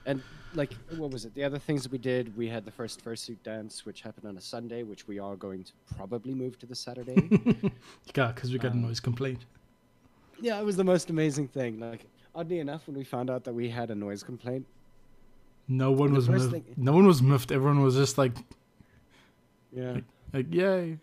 [0.05, 0.21] and
[0.55, 1.33] like what was it?
[1.35, 4.37] The other things that we did, we had the first fursuit dance, which happened on
[4.37, 7.15] a Sunday, which we are going to probably move to the Saturday.
[8.15, 9.45] Yeah, because we got a Um, noise complaint.
[10.41, 11.79] yeah, it was the most amazing thing.
[11.79, 14.65] Like oddly enough, when we found out that we had a noise complaint,
[15.67, 16.51] No one was miffed.
[16.51, 17.51] thing- No one was miffed.
[17.51, 18.33] Everyone was just like,
[19.73, 19.97] yeah.
[20.33, 20.97] like, yay.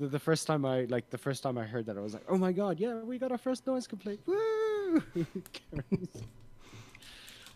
[0.00, 2.24] The, the first time I like the first time I heard that I was like,
[2.28, 5.02] "Oh my god, yeah, we got our first noise complaint!" Woo!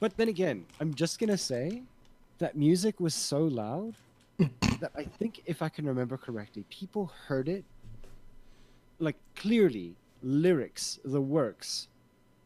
[0.01, 1.83] But then again, I'm just gonna say
[2.39, 3.95] that music was so loud
[4.81, 7.65] that I think, if I can remember correctly, people heard it
[8.99, 11.87] like clearly, lyrics, the works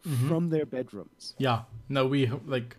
[0.05, 0.29] Mhm.
[0.29, 1.35] from their bedrooms.
[1.38, 1.62] Yeah.
[1.88, 2.77] No, we like,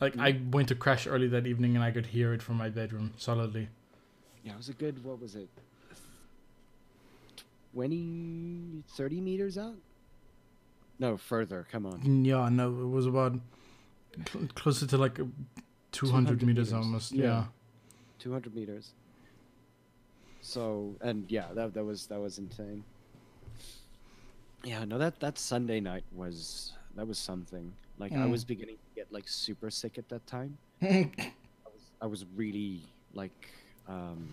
[0.00, 2.68] like I went to crash early that evening and I could hear it from my
[2.68, 3.68] bedroom solidly.
[4.44, 5.02] Yeah, it was a good.
[5.02, 5.48] What was it?
[7.74, 9.76] 20, 30 meters out?
[10.98, 11.66] No, further.
[11.70, 12.24] Come on.
[12.24, 12.48] Yeah.
[12.50, 13.34] No, it was about
[14.26, 15.16] cl- closer to like
[15.92, 17.12] two hundred 200 meters meters, almost.
[17.12, 17.24] yeah.
[17.24, 17.44] Yeah.
[18.18, 18.90] 200 meters.
[20.40, 22.84] So and yeah, that that was that was insane.
[24.64, 27.72] Yeah, no, that that Sunday night was that was something.
[27.98, 28.30] Like I Mm.
[28.30, 30.56] was beginning to get like super sick at that time.
[30.82, 31.10] I
[31.72, 32.80] was I was really
[33.12, 33.48] like,
[33.88, 34.28] um,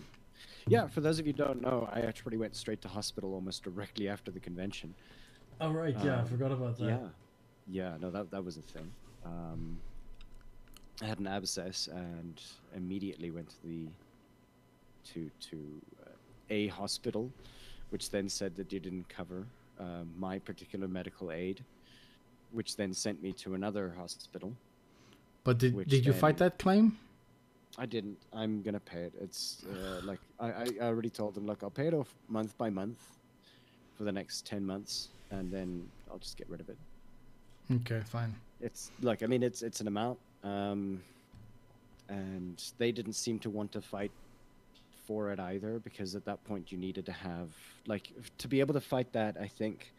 [0.68, 0.86] yeah.
[0.88, 4.08] For those of you who don't know, I actually went straight to hospital almost directly
[4.08, 4.94] after the convention.
[5.60, 5.96] Oh right.
[6.04, 6.84] Yeah, I Um, forgot about that.
[6.86, 6.98] Yeah,
[7.68, 7.96] yeah.
[8.00, 8.90] No, that that was a thing.
[9.26, 9.78] Um,
[11.02, 12.40] I had an abscess and
[12.74, 13.86] immediately went to the
[15.12, 15.56] to to
[16.04, 16.10] uh,
[16.50, 17.30] a hospital,
[17.90, 19.46] which then said that they didn't cover
[19.78, 21.62] uh, my particular medical aid,
[22.52, 24.52] which then sent me to another hospital.
[25.44, 26.98] But did did you fight that claim?
[27.78, 28.18] I didn't.
[28.32, 29.12] I'm gonna pay it.
[29.20, 32.56] It's uh, like I, I I already told them, look, I'll pay it off month
[32.56, 33.00] by month
[33.96, 36.78] for the next ten months, and then I'll just get rid of it.
[37.70, 38.34] Okay, fine.
[38.60, 41.00] It's like I mean it's it's an amount, um,
[42.08, 44.10] and they didn't seem to want to fight
[45.06, 47.50] for it either because at that point you needed to have
[47.86, 49.92] like to be able to fight that I think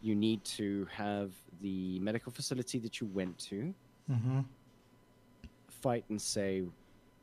[0.00, 3.74] you need to have the medical facility that you went to
[4.10, 4.40] Mm-hmm.
[5.68, 6.62] fight and say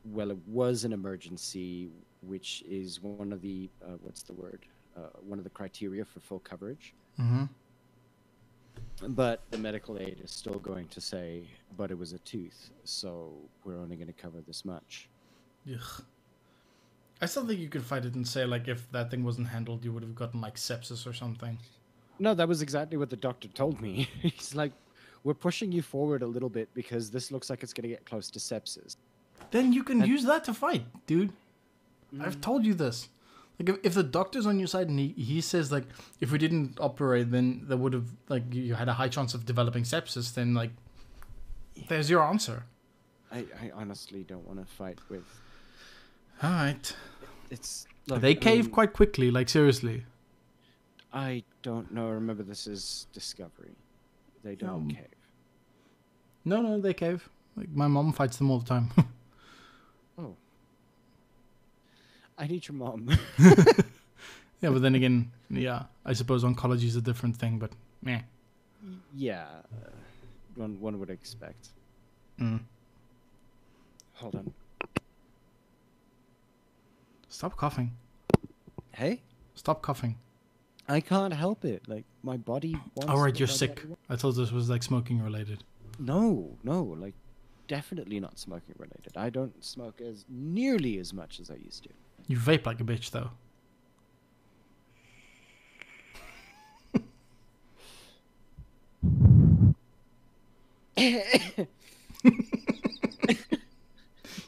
[0.04, 1.90] well it was an emergency
[2.22, 4.66] which is one of the uh, what's the word
[4.98, 7.44] uh, one of the criteria for full coverage Mm-hmm.
[9.10, 11.44] But the medical aid is still going to say,
[11.78, 15.10] but it was a tooth, so we're only going to cover this much.
[15.72, 16.04] Ugh.
[17.22, 19.86] I still think you could fight it and say like if that thing wasn't handled,
[19.86, 21.58] you would have gotten like sepsis or something.
[22.20, 24.10] No, that was exactly what the doctor told me.
[24.22, 24.72] He's like,
[25.24, 28.06] we're pushing you forward a little bit because this looks like it's going to get
[28.06, 28.98] close to sepsis.
[29.52, 31.32] Then you can And- use that to fight, dude.
[32.22, 32.42] I've mm.
[32.42, 33.10] told you this.
[33.60, 35.86] Like if, if the doctor's on your side and he, he says like
[36.20, 39.46] if we didn't operate then there would have like you had a high chance of
[39.46, 40.72] developing sepsis then like
[41.88, 42.66] there's your answer.
[43.32, 45.24] I, I honestly don't want to fight with.
[46.42, 46.96] All right.
[47.50, 50.06] It's look, they I cave mean, quite quickly, like seriously.
[51.12, 52.10] I don't know.
[52.10, 53.72] Remember, this is Discovery.
[54.44, 55.08] They don't Um, cave.
[56.46, 57.30] No, no, they cave.
[57.56, 58.92] Like my mom fights them all the time.
[60.16, 60.36] Oh,
[62.38, 63.10] I need your mom.
[63.40, 68.22] yeah, but then again, yeah, I suppose oncology is a different thing, but meh.
[69.16, 69.90] yeah, uh,
[70.56, 71.70] one one would expect.
[72.40, 72.62] Mm.
[74.16, 74.54] Hold on.
[77.30, 77.92] Stop coughing.
[78.92, 79.22] Hey.
[79.56, 80.18] Stop coughing.
[80.88, 81.88] I can't help it.
[81.88, 83.12] Like my body wants.
[83.12, 83.84] All right, you're sick.
[84.10, 85.64] I thought this was like smoking related.
[86.00, 87.14] No, no, like
[87.68, 89.14] definitely not smoking related.
[89.16, 91.90] I don't smoke as nearly as much as I used to.
[92.28, 93.32] You vape like a bitch, though.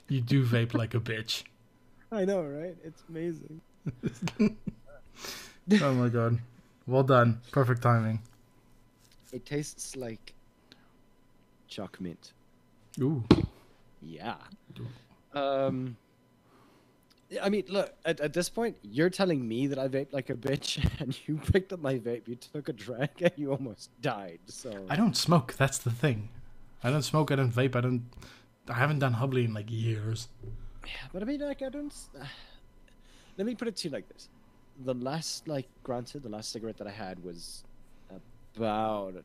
[0.08, 1.44] You do vape like a bitch.
[2.12, 2.76] I know, right?
[2.84, 3.62] It's amazing.
[5.82, 6.38] Oh my god.
[6.86, 7.42] Well done.
[7.52, 8.20] Perfect timing.
[9.34, 10.36] It tastes like
[11.68, 12.34] chalk mint.
[13.02, 13.24] Ooh.
[14.00, 14.36] Yeah.
[15.34, 15.98] Um.
[17.42, 17.94] I mean, look.
[18.06, 21.38] At, at this point, you're telling me that I vape like a bitch, and you
[21.52, 22.28] picked up my vape.
[22.28, 24.40] You took a drag, and you almost died.
[24.48, 25.56] So I don't smoke.
[25.58, 26.30] That's the thing.
[26.84, 27.32] I don't smoke.
[27.32, 27.76] I don't vape.
[27.76, 28.04] I don't.
[28.70, 30.28] I haven't done hubbly in like years.
[30.86, 31.92] Yeah, but I mean, like, I don't.
[31.92, 32.26] s- uh,
[33.38, 34.30] Let me put it to you like this:
[34.84, 37.64] the last, like, granted, the last cigarette that I had was
[38.56, 39.16] about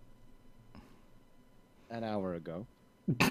[1.90, 2.66] an hour ago.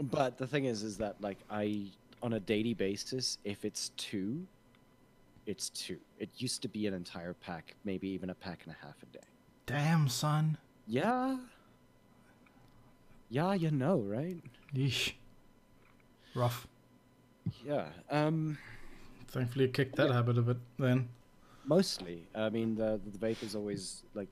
[0.00, 1.86] but the thing is, is that like I,
[2.22, 4.46] on a daily basis, if it's two,
[5.46, 5.98] it's two.
[6.18, 9.06] It used to be an entire pack, maybe even a pack and a half a
[9.06, 9.24] day.
[9.66, 10.58] Damn, son.
[10.86, 11.38] Yeah.
[13.28, 14.36] Yeah, you know, right?
[14.74, 15.12] Yeesh.
[16.34, 16.66] Rough.
[17.64, 17.86] Yeah.
[18.10, 18.58] Um.
[19.28, 20.14] Thankfully, I kicked that Yeah.
[20.14, 21.08] habit of it then.
[21.64, 22.26] Mostly.
[22.34, 24.28] I mean, the the vape is always like.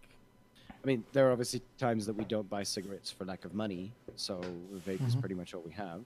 [0.82, 3.92] I mean, there are obviously times that we don't buy cigarettes for lack of money,
[4.16, 4.40] so
[4.86, 5.20] vape is Mhm.
[5.20, 6.04] pretty much all we have.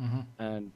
[0.00, 0.20] Mm-hmm.
[0.38, 0.72] And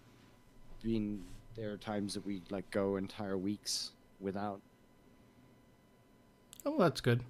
[0.83, 1.23] being
[1.55, 3.91] there are times that we like go entire weeks
[4.21, 4.61] without.
[6.65, 7.23] Oh, that's good.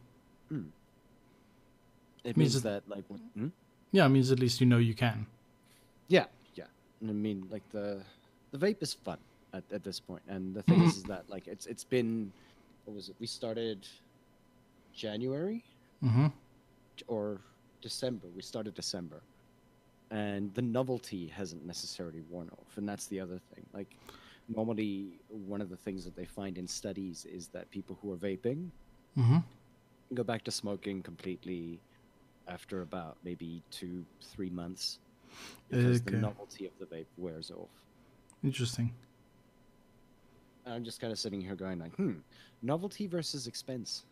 [0.51, 3.05] It Means means that- that like.
[3.09, 3.49] what- hmm?
[3.93, 5.27] Yeah, it means at least you know you can.
[6.09, 6.67] Yeah, yeah.
[7.01, 8.03] And I mean, like the
[8.53, 9.19] the vape is fun
[9.53, 12.33] at, at this point, and the thing is, is that like it's it's been
[12.85, 13.17] what was it?
[13.19, 13.87] We started
[14.95, 15.65] January
[16.05, 16.29] Mm-hmm.
[17.09, 17.41] or
[17.83, 18.29] December.
[18.35, 19.21] We started December,
[20.11, 23.65] and the novelty hasn't necessarily worn off, and that's the other thing.
[23.73, 23.97] Like
[24.49, 28.17] normally, one of the things that they find in studies is that people who are
[28.17, 28.71] vaping
[29.19, 29.39] Mm-hmm.
[30.15, 31.81] go back to smoking completely
[32.47, 34.99] after about maybe two, three months
[35.69, 37.69] because the novelty of the vape wears off.
[38.45, 38.93] Interesting.
[40.65, 42.15] And I'm just kind of sitting here going like, hmm,
[42.63, 44.05] novelty versus expense,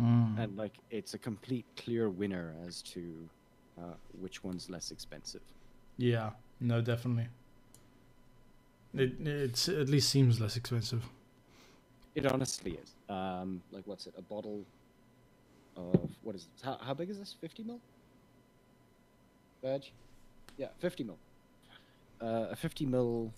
[0.00, 0.38] Mm.
[0.38, 3.28] and like it's a complete clear winner as to
[3.78, 5.42] uh, which one's less expensive.
[5.96, 6.30] Yeah.
[6.60, 7.28] No, definitely.
[8.94, 11.04] It it's at least seems less expensive.
[12.14, 12.94] It honestly is.
[13.08, 14.14] Um, like what's it?
[14.18, 14.64] A bottle
[15.76, 16.64] of what is it?
[16.64, 17.34] How, how big is this?
[17.40, 17.80] Fifty mil.
[19.62, 19.92] Badge.
[20.56, 21.18] Yeah, fifty mil.
[22.20, 23.32] Uh, a fifty mil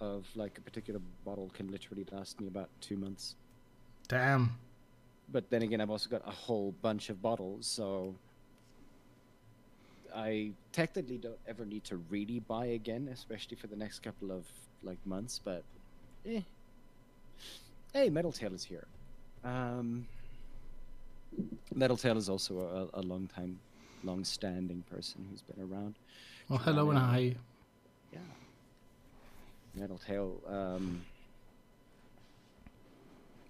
[0.00, 3.36] of like a particular bottle can literally last me about two months.
[4.08, 4.58] Damn.
[5.30, 8.14] but then again, I've also got a whole bunch of bottles, so
[10.14, 14.44] I technically don't ever need to really buy again, especially for the next couple of
[14.82, 15.40] like months.
[15.42, 15.62] But
[16.26, 16.40] eh.
[17.92, 18.86] Hey, Metal Tail is here.
[19.44, 20.06] Um,
[21.74, 23.58] Metal Tail is also a, a long time,
[24.04, 25.94] long standing person who's been around.
[26.48, 27.34] Well, hello and hi.
[28.12, 28.18] Yeah.
[29.74, 30.40] Metal Tail.
[30.48, 31.02] Um,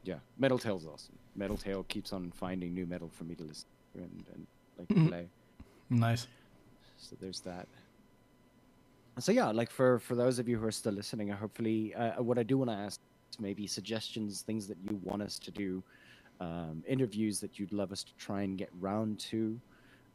[0.04, 1.16] yeah, Metal Tail's awesome.
[1.36, 4.46] Metal Tail keeps on finding new metal for me to listen to and, and
[4.78, 5.08] like Mhm.
[5.08, 5.28] play.
[5.90, 6.26] Nice.
[6.98, 7.66] So there's that.
[9.18, 12.22] So yeah, like for for those of you who are still listening, uh, hopefully, uh,
[12.22, 13.00] what I do want to ask
[13.32, 15.82] is maybe suggestions, things that you want us to do,
[16.40, 19.60] um, interviews that you'd love us to try and get round to.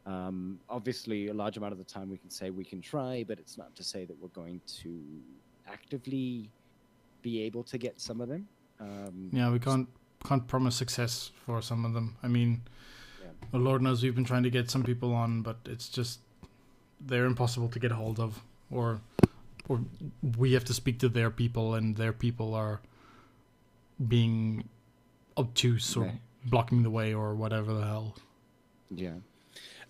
[0.06, 3.38] Um, obviously, a large amount of the time we can say we can try, but
[3.38, 5.00] it's not to say that we're going to
[5.66, 6.50] actively
[7.22, 8.46] be able to get some of them.
[8.80, 9.88] Um, Yeah, we can't
[10.24, 12.16] can't promise success for some of them.
[12.22, 12.62] I mean,
[13.22, 13.28] Yeah.
[13.52, 16.20] well, Lord knows we've been trying to get some people on, but it's just
[17.06, 19.00] they're impossible to get a hold of, or
[19.68, 19.80] or
[20.38, 22.80] we have to speak to their people, and their people are
[24.08, 24.68] being
[25.38, 26.20] obtuse or Right.
[26.46, 28.16] blocking the way or whatever the hell.
[28.90, 29.14] Yeah,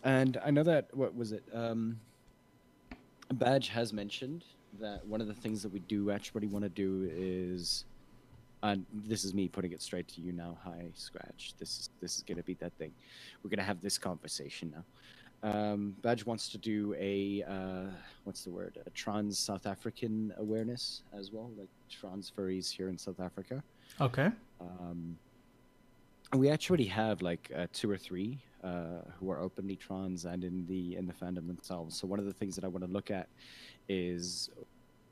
[0.05, 1.44] and I know that what was it?
[1.53, 1.98] Um,
[3.33, 4.44] Badge has mentioned
[4.81, 7.85] that one of the things that we do actually want to do is,
[8.62, 10.57] and this is me putting it straight to you now.
[10.64, 11.55] Hi, Scratch.
[11.59, 12.92] This is this is gonna be that thing.
[13.42, 14.85] We're gonna have this conversation now.
[15.42, 17.90] Um, Badge wants to do a uh,
[18.25, 18.79] what's the word?
[18.87, 23.62] A trans South African awareness as well, like trans furries here in South Africa.
[24.01, 24.31] Okay.
[24.61, 25.18] Um,
[26.33, 30.66] we actually have like uh, two or three uh, who are openly trans and in
[30.66, 31.97] the in the fandom themselves.
[31.97, 33.29] So one of the things that I want to look at
[33.88, 34.51] is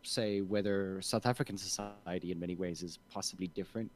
[0.02, 3.90] say whether South African society in many ways is possibly different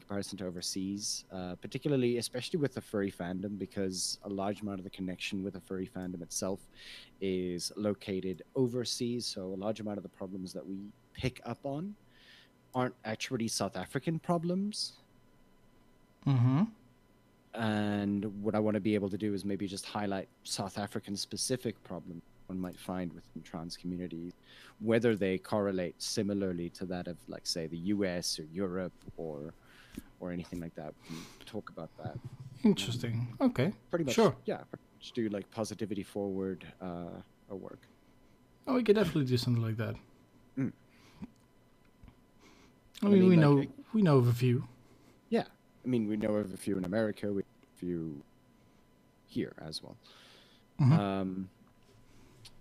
[0.00, 4.84] comparison to overseas, uh, particularly especially with the furry fandom because a large amount of
[4.84, 6.60] the connection with the furry fandom itself
[7.20, 9.26] is located overseas.
[9.26, 10.78] So a large amount of the problems that we
[11.14, 11.94] pick up on
[12.74, 14.92] aren't actually South African problems.
[16.26, 16.62] Mm-hmm.
[17.54, 21.16] And what I want to be able to do is maybe just highlight South African
[21.16, 24.32] specific problems one might find within trans communities,
[24.80, 28.40] whether they correlate similarly to that of, like, say, the U.S.
[28.40, 29.54] or Europe or
[30.20, 30.92] or anything like that.
[31.08, 32.16] We can talk about that.
[32.64, 33.36] Interesting.
[33.40, 33.72] Okay.
[33.90, 34.34] Pretty much, Sure.
[34.44, 34.58] yeah.
[34.72, 37.80] much do like positivity forward uh, work.
[38.66, 39.94] Oh, we could definitely do something like that.
[40.58, 40.72] Mm.
[43.02, 44.68] I I mean, mean, we like, know like- we know of a few.
[45.30, 45.44] Yeah,
[45.84, 48.22] I mean, we know of a few in America, we have a few
[49.26, 49.96] here as well.
[50.80, 50.98] Mhm.
[50.98, 51.48] Um,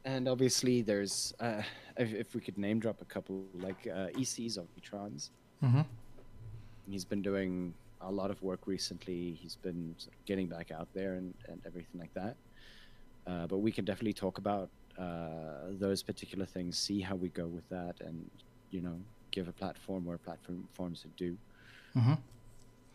[0.05, 1.61] and obviously, there's uh,
[1.97, 5.31] if, if we could name drop a couple, like uh, EC's of Trans.
[5.59, 5.81] hmm
[6.89, 9.37] He's been doing a lot of work recently.
[9.41, 12.35] He's been sort of getting back out there and, and everything like that.
[13.27, 17.45] Uh, but we can definitely talk about uh, those particular things, see how we go
[17.47, 18.29] with that, and
[18.71, 18.95] you know,
[19.31, 21.37] give a platform where platform forms are due.
[21.93, 22.13] hmm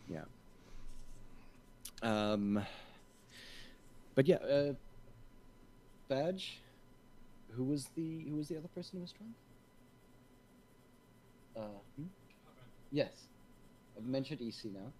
[0.09, 0.25] Yeah.
[2.01, 2.63] Um,
[4.13, 4.73] but yeah, uh,
[6.07, 6.61] badge.
[7.51, 9.31] Who was the who was the other person who was drunk?
[11.55, 12.07] Uh, hmm?
[12.91, 13.27] yes,
[13.97, 14.91] I've mentioned EC now.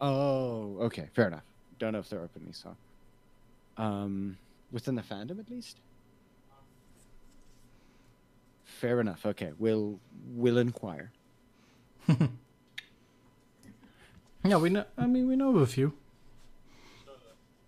[0.00, 1.44] Oh, okay, fair enough.
[1.78, 2.76] Don't know if they're openly so.
[3.76, 4.36] Um,
[4.70, 5.78] within the fandom at least.
[8.64, 9.24] Fair enough.
[9.24, 9.98] Okay, we'll
[10.34, 11.10] we'll inquire.
[14.44, 14.84] Yeah, we know.
[14.98, 15.94] I mean, we know of a few.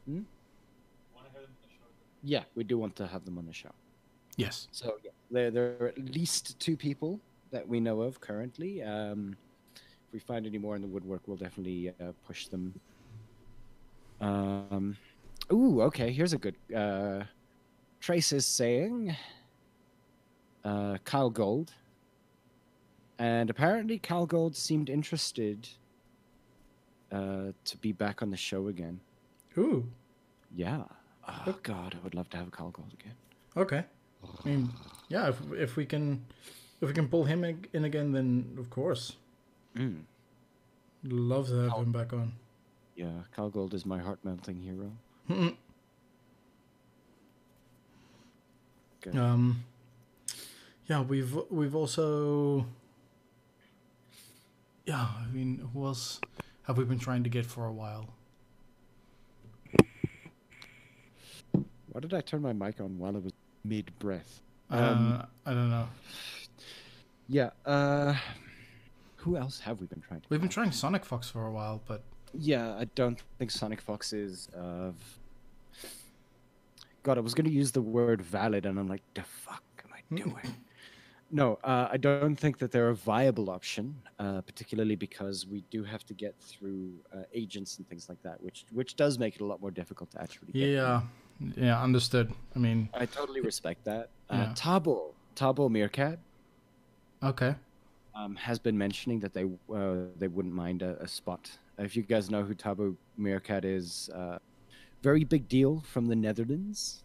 [0.05, 0.21] Hmm?
[2.23, 3.73] Yeah, we do want to have them on the show.
[4.37, 4.69] Yes.
[4.73, 7.19] So yeah, there there are at least two people
[7.57, 8.83] that we know of currently.
[8.83, 9.35] Um,
[9.75, 12.79] if we find any more in the woodwork, we'll definitely uh, push them.
[14.21, 14.97] Um,
[15.51, 16.13] ooh, okay.
[16.13, 16.57] Here's a good.
[16.75, 17.23] Uh,
[17.99, 19.17] Trace is saying.
[20.65, 21.73] Uh, Kyle Gold.
[23.19, 25.67] And apparently, Kyle Gold seemed interested.
[27.11, 29.01] Uh, to be back on the show again.
[29.57, 29.87] Ooh.
[30.55, 30.83] Yeah.
[31.27, 31.57] Oh.
[31.63, 33.15] God, I would love to have Kyle Gold again.
[33.57, 33.85] Okay.
[34.45, 34.71] I mean,
[35.09, 35.29] yeah.
[35.29, 36.25] If if we can,
[36.81, 39.17] if we can pull him in again, then of course,
[39.75, 40.03] Mm.
[41.05, 42.33] love to have How- him back on.
[42.97, 44.91] Yeah, Kyle Gold is my heart melting hero.
[49.01, 49.17] Good.
[49.17, 49.65] Um,
[50.87, 52.67] yeah, we've we've also,
[54.87, 55.07] yeah.
[55.19, 56.21] I mean, who else
[56.65, 58.09] have we been trying to get for a while?
[61.53, 63.33] Why did I turn my mic on while I was
[63.65, 64.41] mid breath?
[64.71, 65.89] Uh, Um, I don't know.
[67.29, 67.51] Yeah.
[67.65, 68.15] Uh,
[69.17, 70.27] who else have we been trying to?
[70.31, 74.13] We've been trying Sonic Fox for a while, but Yeah, I don't think Sonic Fox
[74.13, 74.95] is of.
[77.03, 79.91] God, I was going to use the word valid, and I'm like, the fuck am
[79.95, 80.55] I doing?
[81.31, 85.85] no, uh, I don't think that they're a viable option, uh, particularly because we do
[85.85, 89.41] have to get through uh, agents and things like that, which which does make it
[89.41, 90.53] a lot more difficult to actually.
[90.53, 91.03] Get yeah,
[91.57, 92.33] yeah, understood.
[92.55, 94.11] I mean, I totally respect that.
[94.31, 94.55] Uh, Yeah.
[94.55, 96.19] Tabo, Tabo Meerkat
[97.27, 97.55] okay,
[98.15, 101.51] um, has been mentioning that they uh, they wouldn't mind a, a spot.
[101.79, 104.39] If you guys know who Tabu Meerkat is, uh,
[105.03, 107.03] very big deal from the Netherlands.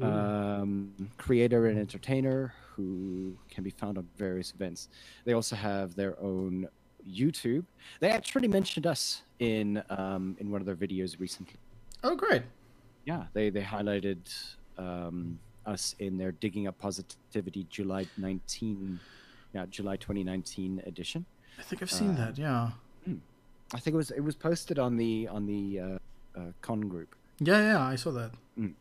[0.00, 4.88] Um, creator and entertainer who can be found on various events.
[5.24, 6.68] They also have their own
[7.04, 7.64] YouTube.
[7.98, 11.56] They actually mentioned us in um, in one of their videos recently.
[12.04, 12.42] oh great,
[13.04, 14.18] Yeah, they they highlighted
[14.76, 19.00] um, us in their digging up positivity July 19,
[19.54, 21.24] yeah, July 2019 edition.
[21.58, 22.38] I think I've seen Uh, that.
[22.38, 22.70] Yeah,
[23.74, 25.98] I think it was it was posted on the on the uh,
[26.38, 27.14] uh, con group.
[27.40, 27.82] yeah, yeah.
[27.82, 28.32] I saw that.
[28.58, 28.74] Mm.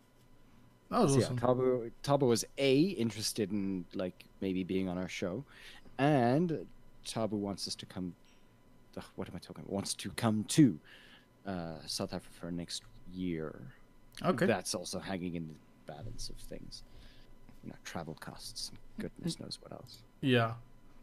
[0.89, 1.35] That was So, awesome.
[1.35, 5.43] yeah, Tabo Tabo was a interested in like maybe being on our show,
[5.97, 6.65] and
[7.05, 8.15] Tabo wants us to come.
[8.95, 9.73] ugh, what am I talking about?
[9.73, 10.79] Wants to come to
[11.45, 13.59] uh, South Africa next year.
[14.23, 14.45] Okay.
[14.45, 15.53] That's also hanging in the
[15.93, 16.83] balance of things.
[17.63, 20.03] You know, travel costs and goodness knows what else.
[20.21, 20.53] Yeah.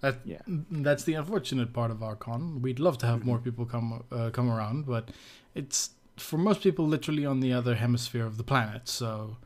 [0.00, 0.42] That, Yeah.
[0.46, 2.60] That's the unfortunate part of our con.
[2.60, 5.10] We'd love to have more people come uh, come around, but
[5.54, 9.36] it's for most people literally on the other hemisphere of the planet, so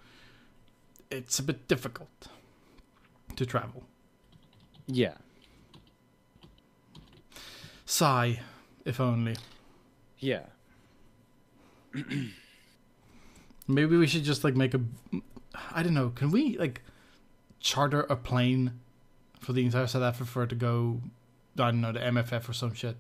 [1.11, 2.29] it's a bit difficult
[3.37, 3.85] to travel.
[4.87, 5.15] Yeah.
[7.87, 8.41] Sigh,
[8.85, 9.37] if only.
[10.19, 10.47] Yeah.
[13.69, 14.81] Maybe we should just like make a
[15.73, 16.83] I don't know, can we like
[17.61, 18.81] charter a plane
[19.41, 21.01] for the entire South Africa to go
[21.61, 22.97] I don't know, the MFF or some shit.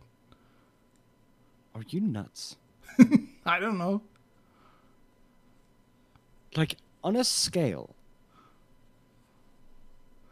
[1.75, 2.57] Are you nuts?
[3.47, 4.03] I don't know.
[6.57, 7.95] Like on a scale.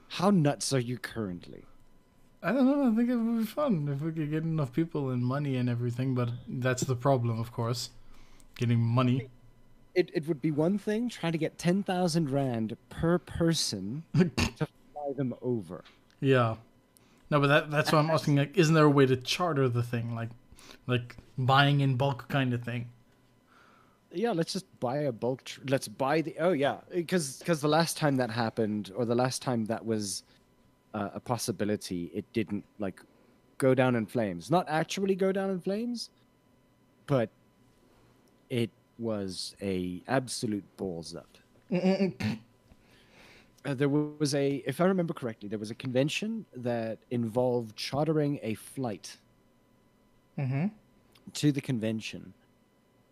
[0.09, 1.65] How nuts are you currently?
[2.43, 2.91] I don't know.
[2.91, 5.69] I think it would be fun if we could get enough people and money and
[5.69, 6.15] everything.
[6.15, 7.91] But that's the problem, of course,
[8.57, 9.29] getting money.
[9.95, 14.69] it, it would be one thing trying to get 10,000 rand per person to
[15.07, 15.85] fly them over.
[16.21, 16.57] Yeah.
[17.31, 18.37] No, but that that's what I'm asking.
[18.37, 20.31] Like, isn't there a way to charter the thing, like,
[20.87, 22.91] like buying in bulk kind of thing?
[24.13, 25.45] Yeah, let's just buy a bulk.
[25.45, 26.37] Tr- let's buy the.
[26.39, 30.23] Oh yeah, because because the last time that happened, or the last time that was
[30.95, 33.01] uh, a possibility, it didn't like
[33.59, 34.49] go down in flames.
[34.51, 36.11] Not actually go down in flames,
[37.09, 37.29] but
[38.49, 41.39] it was a absolute balls up.
[43.67, 48.39] Uh, there was a, if I remember correctly, there was a convention that involved chartering
[48.43, 49.17] a flight
[50.39, 50.67] Mm-hmm.
[51.33, 52.35] to the convention.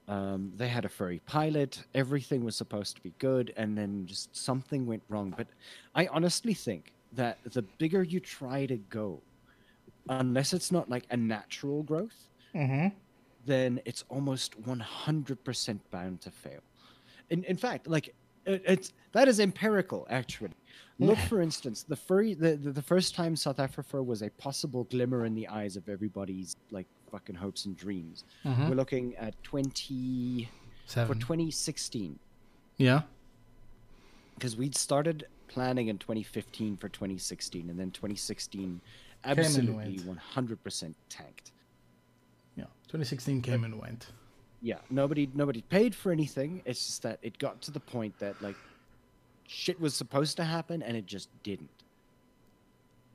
[0.09, 1.83] Um, they had a furry pilot.
[1.95, 5.33] Everything was supposed to be good, and then just something went wrong.
[5.35, 5.47] But
[5.95, 9.23] I honestly think that the bigger you try to go,
[10.11, 12.89] unless it's not like a natural growth, Mm-hmm.
[13.47, 16.61] then it's almost 100% bound to fail.
[17.31, 18.15] In, in fact, like
[18.47, 20.51] it, it's that is empirical actually.
[21.01, 24.85] Look for instance, the furry the, the, the first time South Africa was a possible
[24.85, 28.25] glimmer in the eyes of everybody's like fucking hopes and dreams.
[28.45, 28.69] Mhm.
[28.69, 30.49] We're looking at 20
[30.87, 32.19] for 2016
[32.77, 33.03] yeah.
[34.35, 38.81] because we'd started planning in 2015 for 2016 and then 2016
[39.25, 41.53] absolutely 100% tanked.
[42.57, 42.65] Yeah.
[42.89, 44.09] 2016 came and went.
[44.65, 44.79] Yeah.
[44.91, 46.63] Nobody nobody paid for anything.
[46.65, 48.57] It's just that it got to the point that like
[49.47, 51.69] shit was supposed to happen and it just didn't.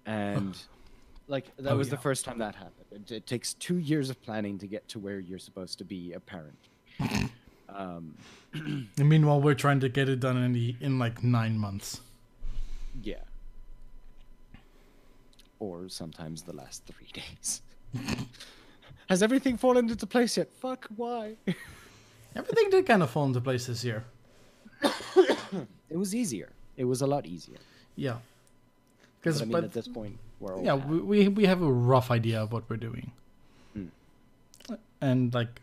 [0.06, 0.56] And
[1.28, 2.86] like that Oh, was the first time that happened.
[2.92, 6.14] It, it takes two years of planning to get to where you're supposed to be
[6.14, 6.70] apparently.
[7.70, 8.16] Um
[8.54, 12.02] And meanwhile, we're trying to get it done in the in like nine months.
[13.04, 13.24] yeah.
[15.60, 17.62] Or sometimes the last three days
[19.10, 21.36] has everything fallen into place yet fuck why
[22.36, 24.06] Everything did kind of fall into place this year.
[25.90, 27.58] it was easier it was a lot easier
[27.96, 28.18] Yeah.
[29.20, 32.12] Because i mean at this point we're all yeah, we, we we have a rough
[32.12, 33.12] idea of what we're doing,
[33.78, 33.90] Mm.
[35.02, 35.60] and like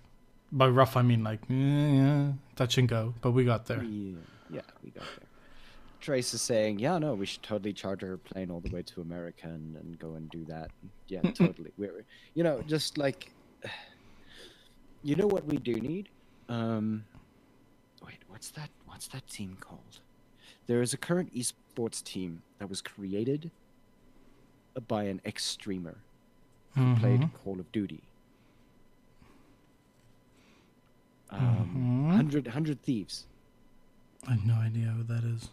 [0.52, 3.82] by rough I mean like eh, yeah, touch and go, but we got there.
[3.82, 4.18] Yeah,
[4.50, 5.26] yeah, we got there.
[6.00, 9.00] Trace is saying, yeah, no, we should totally charter a plane all the way to
[9.00, 10.70] America and, and go and do that.
[11.08, 11.72] Yeah, totally.
[11.78, 13.32] We're, you know, just like,
[15.02, 16.08] you know what we do need?
[16.48, 17.04] Um,
[18.04, 18.70] wait, what's that?
[18.86, 20.00] What's that team called?
[20.66, 23.50] There is a current esports team that was created
[24.88, 25.96] by an ex-streamer
[26.74, 27.32] who played Mhm.
[27.44, 28.02] Call of Duty.
[31.30, 32.06] Um, Mhm.
[32.08, 33.26] 100, 100 Thieves.
[34.26, 35.50] I have no idea who that is.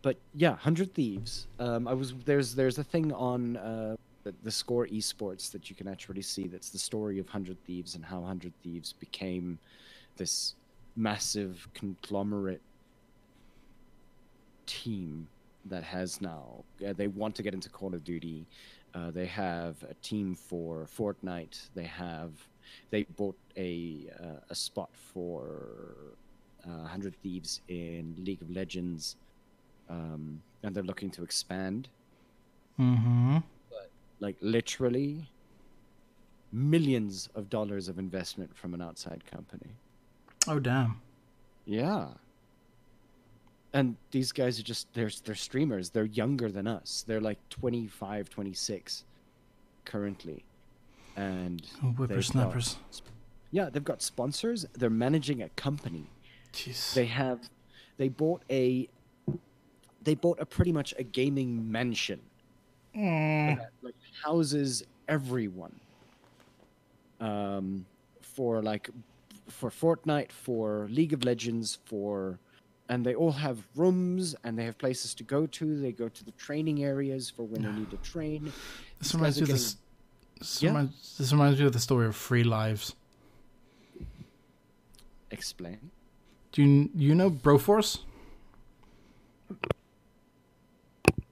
[0.00, 1.48] but yeah, Hundred Thieves.
[1.58, 5.76] Um, I was there's there's a thing on uh, the, the Score Esports that you
[5.76, 6.46] can actually see.
[6.46, 9.58] That's the story of Hundred Thieves and how Hundred Thieves became
[10.16, 10.54] this
[10.96, 12.60] massive conglomerate
[14.66, 15.28] team
[15.66, 16.64] that has now.
[16.86, 18.46] Uh, they want to get into Call of Duty.
[18.94, 21.68] Uh, they have a team for Fortnite.
[21.74, 22.32] They have
[22.90, 26.16] they bought a uh, a spot for
[26.68, 29.16] uh, Hundred Thieves in League of Legends
[29.88, 31.88] um, and they're looking to expand.
[32.78, 33.38] Mm-hmm.
[34.20, 35.28] Like literally
[36.52, 39.70] millions of dollars of investment from an outside company.
[40.46, 41.00] Oh damn.
[41.66, 42.08] Yeah.
[43.72, 45.90] And these guys are just they're they're streamers.
[45.90, 47.04] They're younger than us.
[47.06, 49.04] They're like 25, 26
[49.84, 50.44] currently.
[51.16, 52.76] And Oh, got- whippersnappers.
[53.50, 54.64] yeah, they've got sponsors.
[54.74, 56.06] They're managing a company.
[56.52, 56.94] Jeez.
[56.94, 57.50] they have
[57.98, 58.88] they bought a
[60.02, 62.20] they bought a pretty much a gaming mansion
[62.96, 63.58] Mm.
[63.58, 65.74] that like houses everyone
[67.20, 67.84] um
[68.22, 68.88] for like
[69.48, 72.38] for Fortnite for League of Legends for
[72.88, 76.24] and they all have rooms and they have places to go to they go to
[76.24, 78.44] the training areas for when they need to train
[78.98, 79.76] This These reminds me of this.
[80.38, 80.70] This, Yeah.
[80.70, 82.94] reminds, this reminds me of the story of Free Lives.
[85.30, 85.90] explain
[86.52, 88.00] Do you you know Broforce?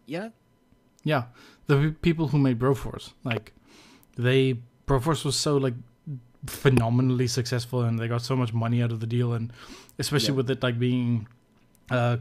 [0.07, 0.29] yeah
[1.07, 1.23] Yeah,
[1.69, 3.53] the people who made Broforce, like
[4.19, 5.75] they Broforce was so like
[6.47, 9.53] phenomenally successful, and they got so much money out of the deal, and
[9.99, 10.37] especially Yeah.
[10.43, 11.29] with it like being
[11.91, 12.17] uh,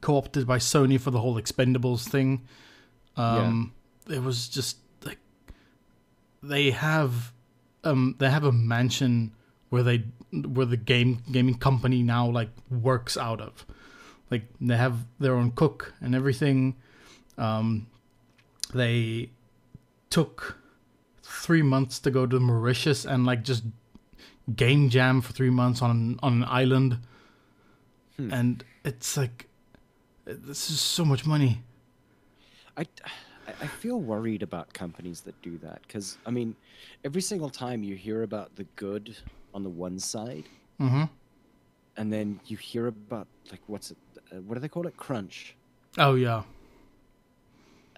[0.00, 2.40] co-opted by Sony for the whole Expendables thing.
[3.16, 3.72] Um,
[4.08, 5.18] It was just like
[6.42, 7.32] they have
[7.84, 9.32] um they have a mansion
[9.68, 9.98] where they
[10.32, 13.66] where the game gaming company now like works out of.
[14.30, 16.76] Like they have their own cook and everything.
[17.36, 17.86] Um,
[18.72, 19.30] they
[20.10, 20.58] took
[21.22, 23.64] three months to go to Mauritius and like just
[24.56, 26.98] game jam for three months on on an island.
[28.16, 28.32] Hmm.
[28.32, 29.46] and it's like
[30.24, 31.62] this is so much money.
[32.76, 32.86] I,
[33.60, 36.54] I feel worried about companies that do that because I mean,
[37.04, 39.16] every single time you hear about the good
[39.54, 40.44] on the one side,
[40.80, 41.04] Mm-hmm.
[41.96, 43.98] and then you hear about like what's it?
[44.32, 44.96] Uh, what do they call it?
[44.96, 45.54] Crunch.
[45.98, 46.42] Oh yeah,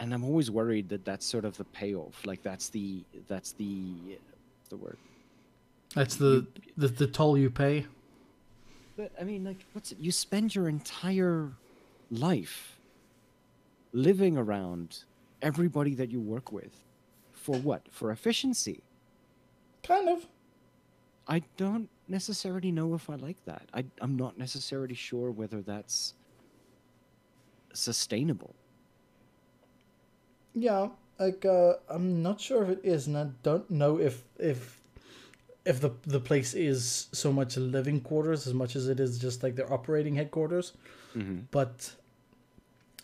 [0.03, 2.27] And I'm always worried that that's sort of the payoff.
[2.27, 4.19] Like that's the that's the
[4.69, 4.99] the word.
[5.95, 6.45] that's the
[6.77, 7.87] the, the toll you pay.
[8.97, 9.99] But I mean, like, what's it?
[10.01, 11.53] You spend your entire
[12.11, 12.81] life
[13.93, 15.05] living around
[15.41, 16.83] everybody that you work with
[17.33, 17.83] for what?
[17.89, 18.83] For efficiency.
[19.85, 20.27] Kind of.
[21.29, 23.69] I don't necessarily know if I like that.
[23.73, 26.15] I, I'm not necessarily sure whether that's
[27.73, 28.57] sustainable.
[30.55, 30.89] Yeah,
[31.19, 34.81] like uh, I'm not sure if it is, and I don't know if if
[35.65, 39.43] if the the place is so much living quarters as much as it is just
[39.43, 40.73] like their operating headquarters.
[41.17, 41.41] Mm-hmm.
[41.51, 41.95] But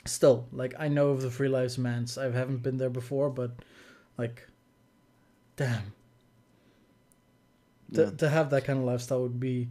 [0.04, 2.18] still, like I know of the Free Lives Manse.
[2.18, 3.52] I haven't been there before, but
[4.18, 4.46] like,
[5.56, 5.92] damn,
[7.94, 8.10] to Yeah.
[8.10, 9.68] to have that kind of lifestyle would be,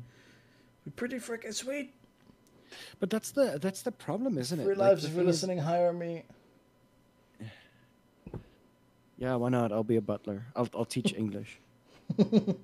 [0.86, 1.94] be pretty freaking sweet.
[3.00, 4.64] But that's the that's the problem, isn't it?
[4.66, 6.24] Free Lives, the if you're thing is- listening, hire me.
[9.18, 9.72] Yeah, why not?
[9.72, 10.46] I'll be a butler.
[10.56, 11.60] I'll I'll teach English.
[12.18, 12.58] You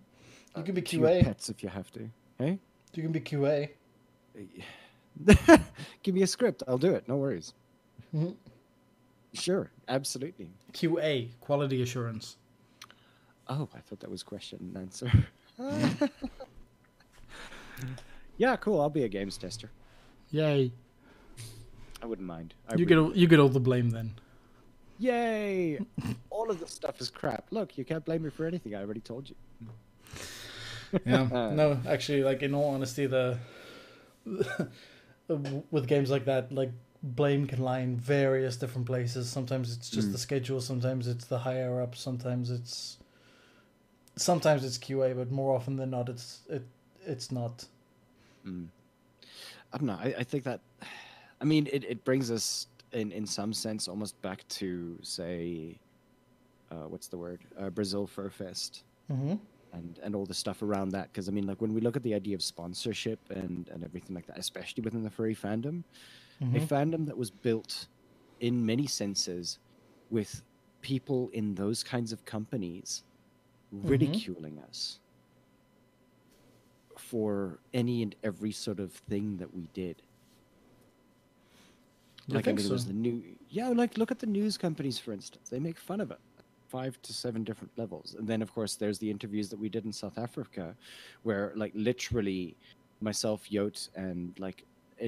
[0.63, 1.23] can be to your QA.
[1.23, 2.09] pets if you have to.
[2.37, 2.59] Hey,
[2.93, 3.69] You can be QA.
[6.03, 6.63] give me a script.
[6.67, 7.07] I'll do it.
[7.07, 7.53] No worries.
[8.15, 8.35] Mhm.
[9.33, 10.49] Sure, absolutely.
[10.73, 12.37] QA, quality assurance.
[13.47, 15.11] Oh, I thought that was question and answer.
[18.37, 18.79] yeah, cool.
[18.81, 19.69] I'll be a games tester.
[20.31, 20.71] Yay!
[22.01, 22.53] I wouldn't mind.
[22.67, 24.11] I You really get all, you get all the blame then.
[24.99, 25.79] Yay!
[26.43, 27.45] All of this stuff is crap.
[27.51, 28.75] Look, you can't blame me for anything.
[28.75, 29.35] I already told you.
[31.07, 31.23] Yeah.
[31.55, 33.39] no, actually, like in all honesty, the
[35.71, 36.71] with games like that, like
[37.01, 39.27] blame can lie in various different places.
[39.27, 40.11] Sometimes it's just Mm.
[40.11, 40.61] the schedule.
[40.61, 41.95] Sometimes it's the higher up.
[41.95, 42.99] Sometimes it's
[44.17, 46.63] sometimes it's QA, but more often than not, it's it
[47.05, 47.65] it's not.
[48.45, 48.67] Mm.
[49.73, 49.97] I don't know.
[49.99, 50.59] I, I think that,
[51.41, 55.79] I mean, it, it brings us in in some sense almost back to say,
[56.73, 57.41] uh, what's the word?
[57.59, 58.83] Uh, Brazil Fur Fest.
[59.11, 59.35] Mm-hmm.
[59.73, 62.03] and and all the stuff around that because i mean like when we look at
[62.03, 65.83] the idea of sponsorship and and everything like that especially within the furry fandom
[66.41, 66.67] a Mhm.
[66.73, 67.87] fandom that was built
[68.39, 69.59] in many senses
[70.09, 70.31] with
[70.81, 73.03] people in those kinds of companies
[73.93, 74.99] ridiculing us
[76.97, 79.97] for any and every sort of thing that we did
[82.27, 82.73] You like think I mean, so?
[82.73, 85.77] it was the new yeah like look at the news companies for instance they make
[85.77, 86.19] fun of it
[86.73, 88.07] five to seven different levels.
[88.17, 90.65] And then of course there's the interviews that we did in south africa
[91.27, 92.43] where like literally
[93.07, 94.59] myself Yot, and like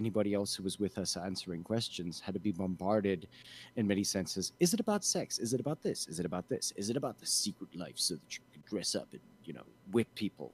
[0.02, 3.22] anybody else who was with us answering questions had to be bombarded
[3.78, 4.46] in many senses.
[4.66, 5.40] Is it about sex?
[5.46, 6.00] Is it about this?
[6.12, 6.66] Is it about this?
[6.82, 9.66] Is it about the secret life so that you can dress up and you know
[9.94, 10.50] whip people?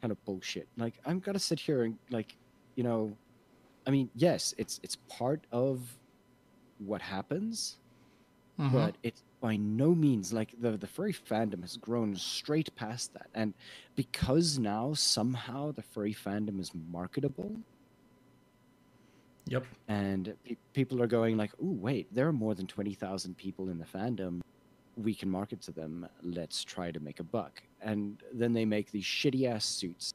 [0.00, 0.66] Kind of bullshit.
[0.84, 2.30] Like i'm gonna sit here and like
[2.78, 3.02] you know
[3.86, 5.76] I mean, yes, it's it's part of
[6.90, 7.56] what happens,
[8.58, 8.72] Mhm.
[8.78, 13.26] but it's by no means like the the furry fandom has grown straight past that.
[13.34, 13.52] And
[13.94, 17.54] because now somehow the furry fandom is marketable,
[19.48, 19.66] Yep.
[19.86, 23.68] and pe- people are going like, oh wait, there are more than twenty thousand people
[23.68, 24.40] in the fandom.
[24.96, 26.08] We can market to them.
[26.22, 30.14] Let's try to make a buck." And then they make these shitty ass suits,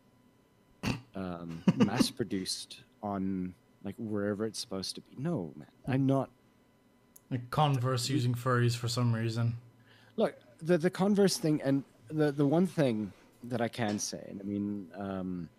[1.16, 3.54] um, mass produced on
[3.84, 5.16] like wherever it's supposed to be.
[5.20, 6.32] No, man, I'm not.
[7.32, 9.56] Like Converse using furries for some reason.
[10.16, 13.12] Look, the the Converse thing, and the the one thing
[13.44, 15.50] that I can say, and I mean, um,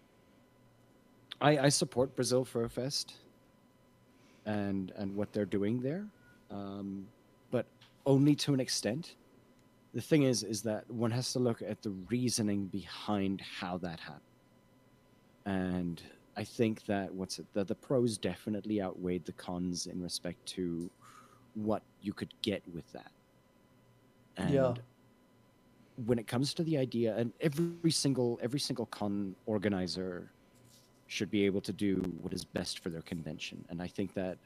[1.41, 3.15] I I support Brazil Fur Fest,
[4.47, 6.05] and and what they're doing there,
[6.51, 7.07] um,
[7.51, 7.67] but
[8.07, 9.15] only to an extent.
[9.93, 13.99] The thing is, is that one has to look at the reasoning behind how that
[13.99, 14.21] happened,
[15.47, 16.03] and
[16.37, 20.91] I think that what's it, the the pros definitely outweighed the cons in respect to
[21.55, 23.11] what you could get with that.
[24.37, 24.75] And Yeah.
[26.07, 30.33] when it comes to the idea, and every single every single con organizer
[31.09, 33.65] should be able to do what is best for their convention.
[33.69, 34.39] And I think that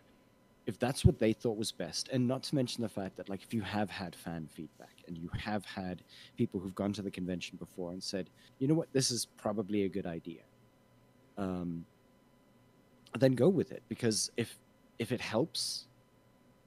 [0.66, 3.42] if that's what they thought was best, and not to mention the fact that like
[3.42, 6.02] if you have had fan feedback and you have had
[6.36, 9.84] people who've gone to the convention before and said, you know what, this is probably
[9.84, 10.42] a good idea,
[11.36, 11.84] um,
[13.18, 14.58] then go with it because if
[14.98, 15.86] if it helps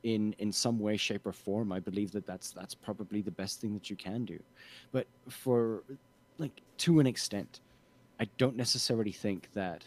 [0.04, 3.60] in in some way shape or form i believe that that's that's probably the best
[3.62, 4.40] thing that you can do
[4.92, 5.84] but for
[6.38, 7.60] like to an extent
[8.20, 9.84] i don't necessarily think that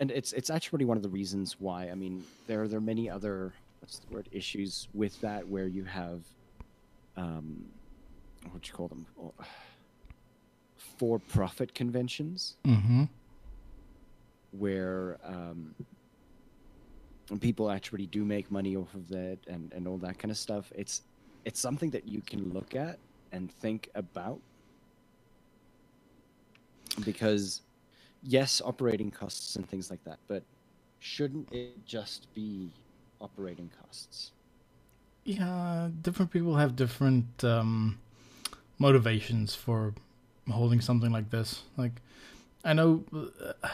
[0.00, 1.88] and it's it's actually one of the reasons why.
[1.88, 5.68] I mean, there are there are many other what's the word issues with that where
[5.68, 6.22] you have,
[7.16, 7.64] um,
[8.50, 9.06] what you call them,
[10.98, 13.04] for profit conventions Mm-hmm.
[14.52, 15.74] where um,
[17.40, 20.72] people actually do make money off of that and, and all that kind of stuff.
[20.74, 21.02] It's
[21.44, 22.98] it's something that you can look at
[23.32, 24.40] and think about
[27.04, 27.62] because
[28.22, 30.42] yes, operating costs and things like that, but
[31.00, 32.70] shouldn't it just be
[33.20, 34.32] operating costs?
[35.24, 37.98] Yeah, different people have different um,
[38.78, 39.94] motivations for
[40.50, 41.62] holding something like this.
[41.76, 41.92] Like,
[42.64, 43.68] I know uh,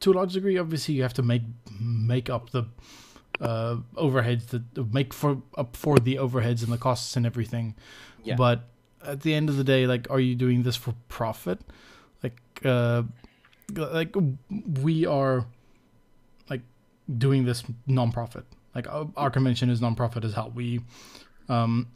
[0.00, 1.42] to a large degree, obviously, you have to make
[1.80, 2.64] make up the
[3.40, 7.74] uh, overheads that make for up for the overheads and the costs and everything.
[8.24, 8.36] Yeah.
[8.36, 8.68] But
[9.04, 11.60] at the end of the day, like, are you doing this for profit?
[12.22, 13.02] Like, uh,
[13.74, 14.14] like
[14.82, 15.46] we are
[16.50, 16.62] like
[17.18, 18.44] doing this non-profit.
[18.74, 20.52] Like our, our convention is non-profit as hell.
[20.54, 20.80] We
[21.48, 21.88] um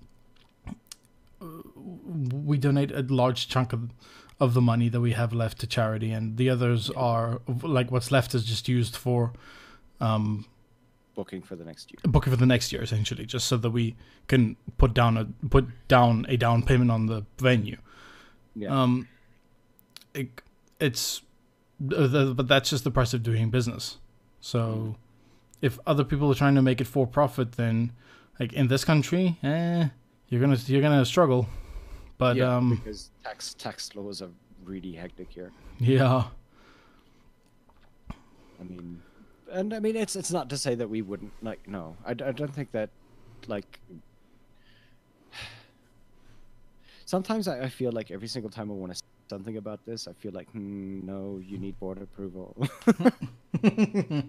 [1.41, 3.91] we donate a large chunk of
[4.39, 8.11] of the money that we have left to charity, and the others are like what's
[8.11, 9.33] left is just used for
[10.01, 10.45] um
[11.15, 11.99] Booking for the next year.
[12.03, 13.97] booking for the next year, essentially, just so that we
[14.29, 17.79] can put down a put down a down payment on the venue.
[18.55, 18.83] Yeah.
[18.83, 19.09] Um,
[20.13, 20.43] it,
[20.79, 21.23] it's
[21.91, 23.97] uh, but that's just the price of doing business.
[24.41, 24.97] So,
[25.63, 27.93] if other people are trying to make it for profit, then
[28.39, 29.89] like in this country, eh,
[30.29, 31.49] you're gonna you're gonna struggle.
[32.19, 34.31] But yeah, um, because tax tax laws are
[34.65, 35.53] really hectic here.
[35.79, 36.25] yeah,
[38.59, 39.03] I mean,
[39.53, 41.69] and I mean, it's it's not to say that we wouldn't like.
[41.69, 42.91] No, I, I don't think that,
[43.47, 43.81] like.
[47.05, 50.09] Sometimes I, I feel like every single time I want to say something about this,
[50.09, 52.57] I feel like, hmm, no, you need board approval.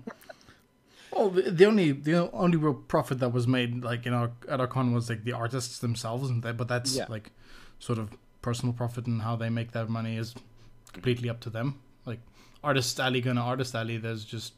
[1.10, 4.60] Well, the, the only the only real profit that was made like in our at
[4.60, 7.06] our con was like the artists themselves, and that, but that's Yeah.
[7.08, 7.32] like
[7.80, 8.10] sort of
[8.42, 10.36] personal profit and how they make their money is
[10.94, 11.80] completely up to them.
[12.06, 12.20] Like
[12.64, 14.54] artist alley gonna artist alley, there's just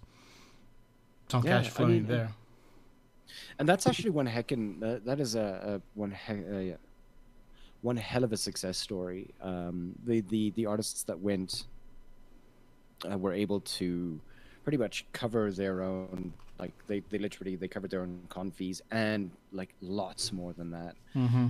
[1.30, 2.30] some Yeah, cash I flowing mean, there.
[3.60, 6.76] and that's actually one heckin' uh, that is a, a one uh, yeah,
[7.82, 9.34] one hell of a success story.
[9.42, 11.66] Um, the the the artists that went
[13.10, 14.20] uh, were able to
[14.64, 18.82] pretty much cover their own like they, they literally they covered their own con fees
[18.92, 20.96] and like lots more than that.
[21.16, 21.48] Mm-hmm.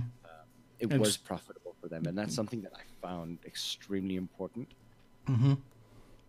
[0.80, 4.68] It was profitable for them, and that's something that I found extremely important.
[5.28, 5.54] Mm-hmm.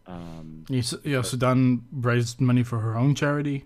[0.08, 3.66] Um, yeah, Sudan raised money for her own charity.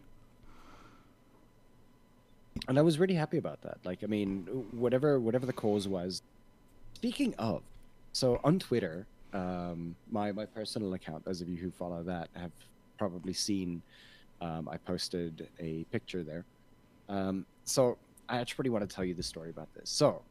[2.68, 3.78] and I was really happy about that.
[3.84, 6.22] Like, I mean, whatever whatever the cause was.
[6.94, 7.62] Speaking of,
[8.14, 12.52] so on Twitter, um, my my personal account, those of you who follow that have
[12.98, 13.82] probably seen.
[14.42, 16.44] Um, I posted a picture there.
[17.08, 19.90] Um, so I actually want to tell you the story about this.
[19.90, 20.22] So,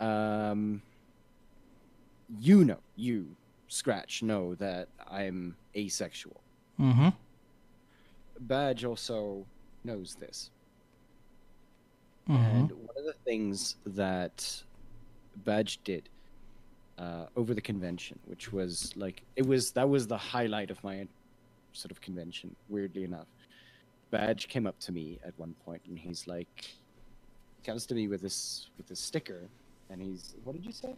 [0.00, 0.82] um,
[2.40, 3.28] you know, you
[3.68, 6.40] Scratch know that I'm asexual.
[6.80, 7.08] Mm-hmm.
[8.40, 9.44] Badge also
[9.84, 10.50] knows this.
[12.28, 12.56] Mm-hmm.
[12.56, 14.62] And one of the things that
[15.44, 16.08] Badge did
[16.98, 21.06] uh, over the convention, which was like it was that was the highlight of my
[21.72, 22.54] sort of convention.
[22.68, 23.26] Weirdly enough,
[24.10, 26.70] Badge came up to me at one point and he's like,
[27.64, 29.48] comes to me with this with this sticker,
[29.90, 30.94] and he's what did you say?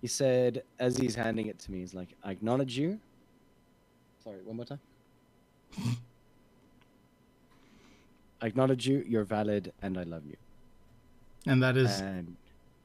[0.00, 2.98] He said as he's handing it to me, he's like, "I acknowledge you."
[4.24, 4.80] Sorry, one more time.
[8.40, 9.04] I acknowledge you.
[9.06, 10.36] You're valid, and I love you.
[11.46, 12.36] And that is And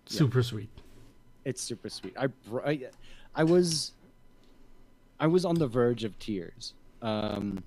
[0.10, 0.18] yeah.
[0.18, 0.70] super sweet.
[1.46, 2.16] it's super sweet.
[2.18, 2.28] I,
[2.66, 2.88] I,
[3.36, 3.94] I was,
[5.20, 6.74] I was on the verge of tears.
[7.02, 7.64] Um,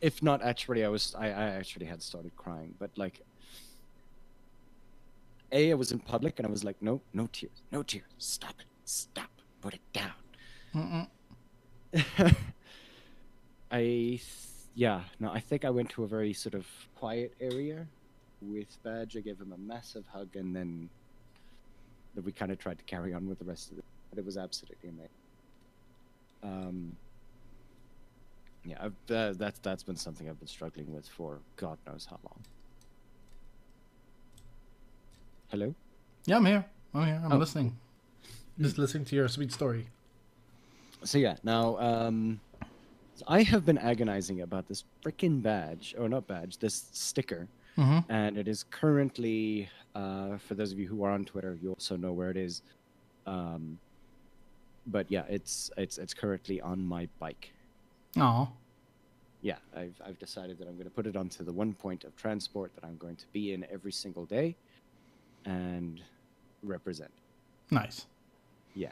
[0.00, 1.14] if not actually, I was.
[1.18, 3.20] I, I actually had started crying, but like,
[5.52, 8.04] a, I was in public, and I was like, no, no tears, no tears.
[8.18, 8.66] Stop it.
[8.84, 9.30] Stop.
[9.60, 11.06] Put it down.
[13.70, 14.24] I, th-
[14.74, 17.86] yeah, no, I think I went to a very sort of quiet area
[18.40, 19.16] with Badge.
[19.16, 20.88] I gave him a massive hug, and then
[22.24, 23.84] we kind of tried to carry on with the rest of it.
[24.10, 25.08] But it was absolutely amazing.
[26.42, 26.96] Um,
[28.64, 32.18] yeah, I've, uh, that's that's been something I've been struggling with for God knows how
[32.24, 32.40] long.
[35.48, 35.74] Hello.
[36.26, 36.64] Yeah, I'm here.
[36.94, 37.20] I'm here.
[37.24, 37.36] I'm Oh.
[37.38, 37.76] listening.
[38.60, 39.86] Just listening to your sweet story.
[41.02, 42.40] So yeah, now um,
[43.14, 47.48] so I have been agonizing about this freaking badge, or not badge, this sticker,
[47.78, 48.12] Mm-hmm.
[48.12, 51.96] and it is currently, uh, for those of you who are on Twitter, you also
[51.96, 52.60] know where it is.
[53.26, 53.78] Um,
[54.86, 57.52] but yeah, it's it's it's currently on my bike.
[58.16, 58.48] Oh,
[59.42, 62.14] Yeah, I've I've decided that I'm going to put it onto the one point of
[62.16, 64.56] transport that I'm going to be in every single day,
[65.44, 66.00] and
[66.62, 67.10] represent.
[67.70, 68.06] nice.
[68.74, 68.90] Yeah.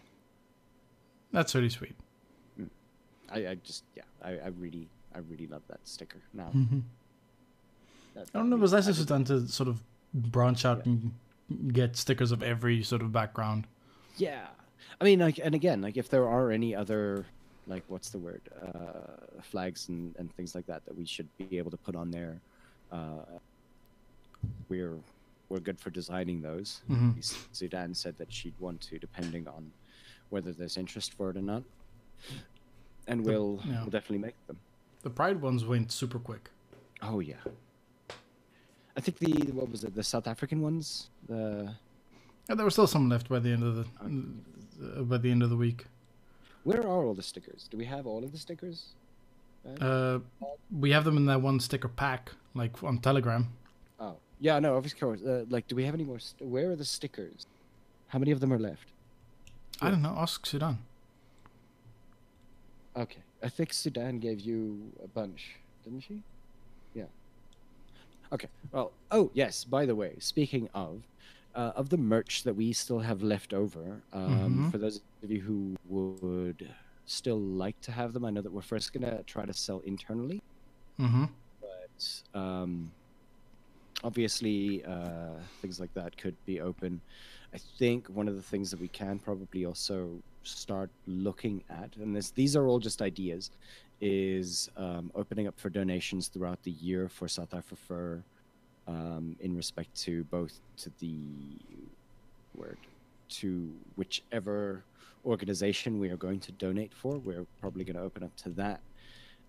[1.33, 1.95] That's really sweet.
[3.31, 6.47] I, I just yeah, I, I really I really love that sticker now.
[6.47, 6.81] hmm
[8.15, 8.57] That- I don't know.
[8.57, 9.83] It was nice to done to sort of
[10.15, 10.93] branch out Yeah.
[10.93, 13.67] and get stickers of every sort of background.
[14.17, 14.47] Yeah,
[15.01, 17.27] I mean, like, and again, like, if there are any other,
[17.69, 21.59] like, what's the word, uh, flags and, and things like that that we should be
[21.59, 22.41] able to put on there,
[22.93, 23.25] uh,
[24.69, 24.99] we're
[25.49, 26.83] we're good for designing those.
[26.91, 27.17] Mhm.
[27.19, 29.71] S- Sudan said that she'd want to, depending on
[30.29, 31.63] whether there's interest for it or not,
[33.07, 33.81] and The- we'll yeah.
[33.83, 34.59] we'll definitely make them.
[35.03, 36.51] The Pride ones went super quick.
[37.03, 37.37] Oh yeah.
[38.97, 39.95] I think the what was it?
[39.95, 41.09] The South African ones.
[41.29, 41.75] The
[42.49, 43.87] Yeah, there was still some left by the end of the
[45.01, 45.87] uh, by the end of the week.
[46.65, 47.69] Where are all the stickers?
[47.71, 48.87] Do we have all of the stickers?
[49.81, 50.21] Uh,
[50.77, 53.49] we have them in that one sticker pack, like on Telegram.
[54.01, 55.21] Oh, yeah, no, of course.
[55.23, 56.19] Uh, like, do we have any more?
[56.19, 57.47] St- where are the stickers?
[58.09, 58.89] How many of them are left?
[59.81, 60.15] I don't know.
[60.17, 60.79] Ask Sudan.
[62.97, 66.23] Okay, I think Sudan gave you a bunch, didn't she?
[66.95, 67.05] Yeah.
[68.33, 68.49] Okay.
[68.73, 69.65] Well, oh yes.
[69.65, 71.03] By the way, speaking of,
[71.59, 74.31] uh, of the merch that we still have left over, um,
[74.69, 74.71] Mhm.
[74.71, 76.61] for those of you who would
[77.05, 80.41] still like to have them, I know that we're first gonna try to sell internally.
[81.01, 81.27] Mm-hmm.
[81.61, 82.91] but um,
[84.03, 87.01] obviously uh, things like that could be open.
[87.55, 92.15] I think one of the things that we can probably also start looking at, and
[92.17, 93.51] this these are all just ideas,
[94.01, 98.23] is um, opening up for donations throughout the year for South Africa
[98.89, 101.19] um, in respect to both to the
[102.57, 102.79] word
[103.29, 104.83] to whichever
[105.25, 107.19] organization we are going to donate for.
[107.19, 108.81] We're probably going to open up to that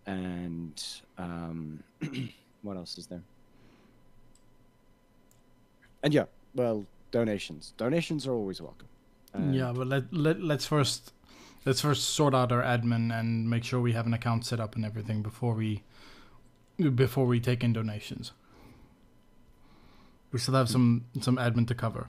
[0.06, 0.84] and
[1.18, 1.84] um,
[2.62, 3.22] what else is there?
[6.04, 6.26] And yeah,
[6.56, 7.74] well, donations.
[7.78, 8.88] Donations are always welcome.
[9.34, 11.14] And- yeah, but let let let's first
[11.66, 14.76] let's first sort out our admin and make sure we have an account set up
[14.76, 15.84] and everything before we
[16.96, 18.32] before we take in donations.
[20.32, 22.08] We still have some some admin to cover.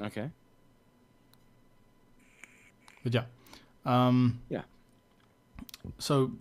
[0.00, 0.30] Okay.
[3.02, 3.24] But yeah.
[3.84, 4.62] Um Yeah.
[5.98, 6.32] So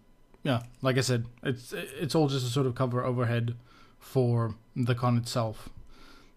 [0.44, 3.56] yeah, like I said, it's it's all just a sort of cover overhead
[4.00, 5.70] for the con itself.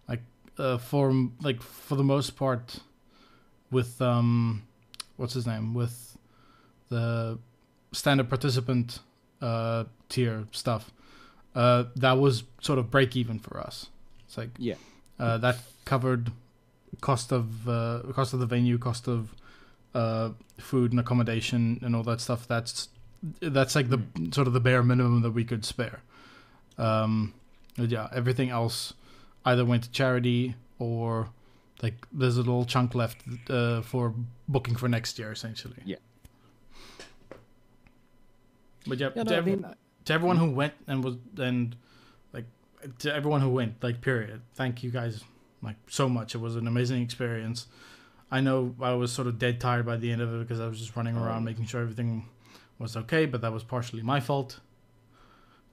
[0.08, 0.22] Like
[0.58, 2.80] uh for like for the most part
[3.70, 4.62] with um
[5.16, 5.74] what's his name?
[5.74, 6.16] With
[6.88, 7.38] the
[7.92, 9.00] standard participant
[9.40, 10.90] uh tier stuff.
[11.54, 13.86] Uh that was sort of break even for us.
[14.26, 14.74] It's like Yeah.
[15.18, 16.30] uh that covered
[17.00, 19.34] cost of uh cost of the venue, cost of
[19.94, 22.48] uh, food and accommodation and all that stuff.
[22.48, 22.88] That's
[23.40, 24.00] that's like the
[24.32, 26.00] sort of the bare minimum that we could spare.
[26.78, 27.34] Um,
[27.76, 28.94] but yeah, everything else
[29.44, 31.28] either went to charity or
[31.82, 33.18] like there's a little chunk left
[33.50, 34.14] uh, for
[34.48, 35.76] booking for next year, essentially.
[35.84, 35.96] Yeah.
[38.86, 39.66] But yeah, Yeah, to, no, I mean,
[40.06, 41.76] to everyone who went and was and
[42.32, 42.46] like
[42.98, 44.42] to everyone who went, like period.
[44.54, 45.22] Thank you guys
[45.62, 46.34] like so much.
[46.34, 47.66] It was an amazing experience.
[48.30, 50.66] I know I was sort of dead tired by the end of it because I
[50.66, 52.28] was just running Oh, around making sure everything
[52.78, 54.60] was okay, but that was partially my fault.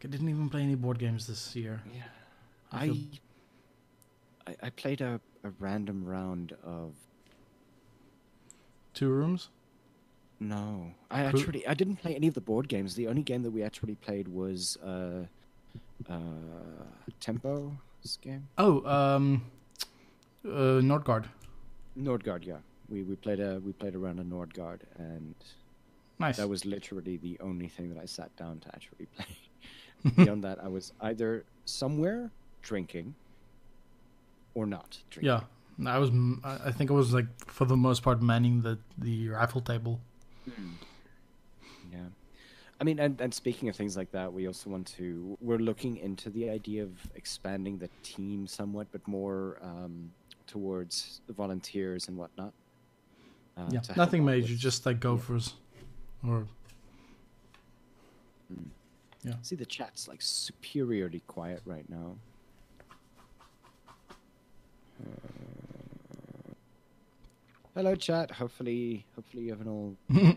[0.03, 1.81] I didn't even play any board games this year.
[1.93, 2.03] yeah.
[2.71, 2.97] I I, feel-
[4.47, 6.93] I I played a, a random round of
[8.93, 9.49] Two rooms.
[10.39, 10.91] No.
[11.11, 12.95] I actually I didn't play any of the board games.
[12.95, 15.25] The only game that we actually played was uh,
[16.09, 16.15] uh,
[17.19, 18.47] Tempo's game.
[18.57, 19.43] Oh, um,
[20.45, 21.25] uh, Northgard.
[21.97, 22.57] Northgard, yeah.
[22.89, 25.35] We we played a we played around a Northgard, and
[26.19, 26.37] Nice.
[26.37, 29.25] that was literally the only thing that I sat down to actually play.
[30.15, 32.31] Beyond that, I was either somewhere
[32.61, 33.15] drinking
[34.55, 35.27] or not drinking.
[35.81, 36.09] yeah, I was.
[36.43, 39.99] I I think I was like for the most part manning the the raffle table.
[41.91, 41.99] Yeah.
[42.79, 45.37] I mean, and, and speaking of things like that, we also want to.
[45.41, 50.11] We're looking into the idea of expanding the team somewhat, but more um,
[50.47, 52.53] towards the volunteers and whatnot.
[53.57, 55.55] Uh, yeah, nothing major, with- just like gophers,
[56.25, 56.45] or
[59.23, 59.33] yeah.
[59.41, 62.15] See, the chat's like superiorly quiet right now.
[65.01, 65.48] Uh,
[67.79, 68.29] hello, chat.
[68.31, 69.95] Hopefully, hopefully you haven't all.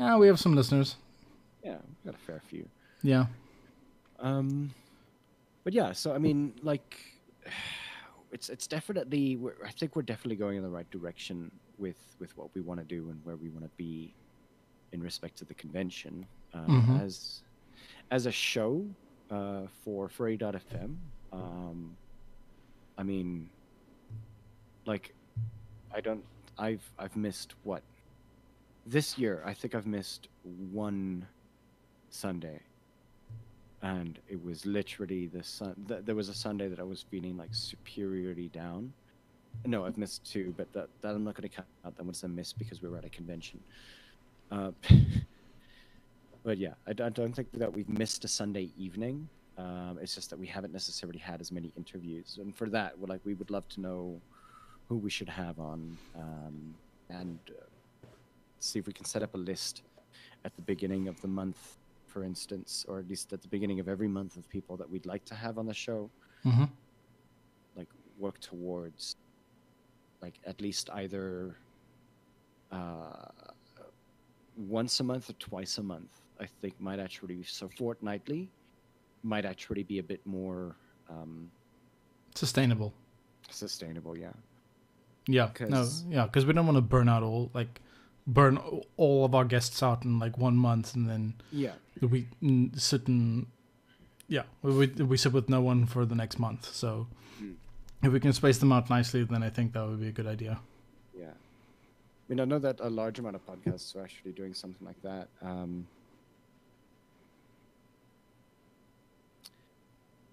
[0.00, 0.96] yeah, we have some listeners.
[1.62, 2.68] Yeah, we've got a fair few.
[3.02, 3.26] Yeah,
[4.18, 4.74] Um,
[5.62, 6.98] but yeah, so I mean, like,
[8.32, 11.48] it's it's definitely we're, I think we're definitely going in the right direction
[11.78, 14.12] with with what we want to do and where we want to be
[14.92, 17.00] in respect to the convention uh, Mhm.
[17.04, 17.42] as
[18.10, 18.84] as a show
[19.30, 20.96] uh, for Furry.fm.
[21.32, 21.96] Um,
[22.98, 23.48] I mean,
[24.84, 25.14] like,
[25.92, 26.24] I don't.
[26.58, 27.82] I've I've missed what
[28.86, 29.42] this year.
[29.44, 30.28] I think I've missed
[30.72, 31.26] one
[32.10, 32.60] Sunday,
[33.82, 35.74] and it was literally the sun.
[35.88, 38.92] Th- there was a Sunday that I was feeling like superiorly down.
[39.66, 42.22] No, I've missed two, but that, that I'm not going to count that one as
[42.22, 43.60] a miss because we were at a convention.
[44.50, 44.70] Uh,
[46.44, 49.28] but yeah, I, don't think that we've missed a Sunday evening.
[49.58, 53.20] Um, it's just that we haven't necessarily had as many interviews, and for that, like
[53.24, 54.20] we would love to know
[54.90, 56.74] who we should have on, um,
[57.10, 58.06] and uh,
[58.58, 59.82] see if we can set up a list
[60.44, 61.78] at the beginning of the month,
[62.08, 65.06] for instance, or at least at the beginning of every month of people that we'd
[65.06, 66.10] like to have on the show.
[66.42, 66.64] hmm
[67.76, 67.86] Like
[68.18, 69.14] work towards,
[70.20, 71.54] like at least either
[72.72, 73.28] uh,
[74.56, 76.12] once a month or twice a month.
[76.40, 78.50] I think might actually be so fortnightly
[79.22, 80.74] might actually be a bit more
[81.08, 81.48] um,
[82.34, 82.92] Sustainable.
[83.50, 84.16] sustainable.
[84.16, 84.32] Yeah.
[85.26, 85.50] Yeah.
[85.60, 85.68] No.
[85.68, 87.80] 'Cause- Yeah, because we don't want to burn out all like
[88.26, 88.58] burn
[88.96, 91.74] all of our guests out in like one month and then Yeah.
[92.00, 92.28] we
[92.76, 93.46] sit and
[94.28, 96.64] yeah we we sit with no one for the next month.
[96.72, 97.06] So
[97.40, 97.56] Mm.
[98.02, 100.26] if we can space them out nicely, then I think that would be a good
[100.26, 100.60] idea.
[101.18, 101.30] Yeah.
[101.32, 105.00] I mean, I know that a large amount of podcasts are actually doing something like
[105.02, 105.28] that.
[105.42, 105.86] Um,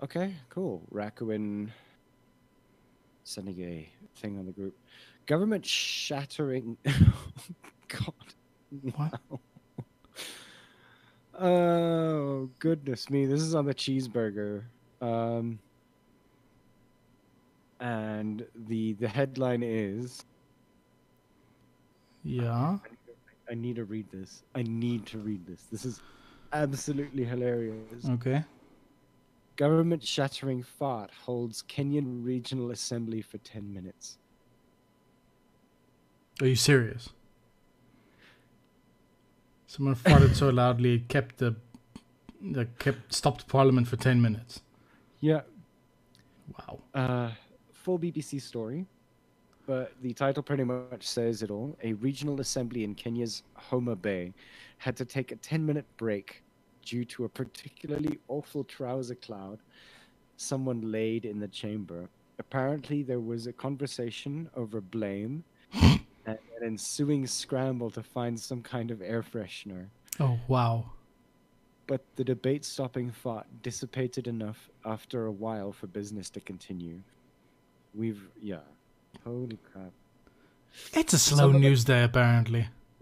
[0.03, 0.81] okay, cool.
[0.93, 1.69] Rakuin
[3.27, 4.75] sending a thing on the group.
[5.25, 6.77] Government shattering.
[7.87, 8.13] God.
[8.95, 9.19] What?
[11.39, 13.27] Oh, goodness me.
[13.27, 14.63] This is on the cheeseburger.
[15.01, 15.59] Um,
[17.79, 20.25] and the the headline is
[22.23, 22.77] Yeah.
[23.49, 24.43] I need to read this.
[24.55, 25.63] I need to read this.
[25.71, 26.01] This is
[26.53, 28.09] absolutely hilarious.
[28.09, 28.43] Okay.
[29.57, 34.17] Government shattering fart holds Kenyan Regional Assembly for 10 minutes.
[36.41, 37.09] Are you serious?
[39.65, 41.55] Someone farted so loudly it kept the,
[42.41, 44.61] the kept stopped Parliament for ten minutes.
[45.19, 45.41] Yeah.
[46.57, 46.79] Wow.
[46.93, 47.31] Uh,
[47.73, 48.85] full BBC story,
[49.65, 51.75] but the title pretty much says it all.
[51.83, 54.33] A regional assembly in Kenya's Homa Bay
[54.77, 56.43] had to take a 10 minute break
[56.87, 59.59] due to a particularly awful trouser cloud
[60.37, 62.07] someone laid in the chamber.
[62.39, 68.91] Apparently, there was a conversation over blame and an ensuing scramble to find some kind
[68.91, 69.87] of air freshener.
[70.19, 70.91] Oh wow.
[71.87, 76.99] But the debate stopping thought dissipated enough after a while for business to continue.
[77.95, 78.65] We've, yeah.
[79.23, 79.91] Holy crap.
[80.93, 82.67] It's a slow of news day apparently.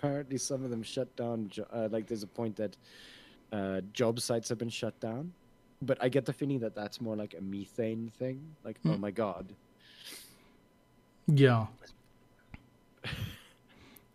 [0.00, 1.50] Apparently, some of them shut down.
[1.70, 2.74] Uh, like, there's a point that
[3.52, 5.30] uh, job sites have been shut down.
[5.82, 8.40] But I get the feeling that that's more like a methane thing.
[8.64, 9.00] Like, oh Hmm.
[9.00, 9.52] my god.
[11.26, 11.66] Yeah.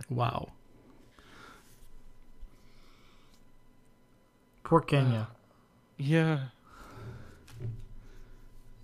[0.09, 0.49] wow.
[4.63, 5.27] Poor Kenya.
[5.97, 6.39] Yeah.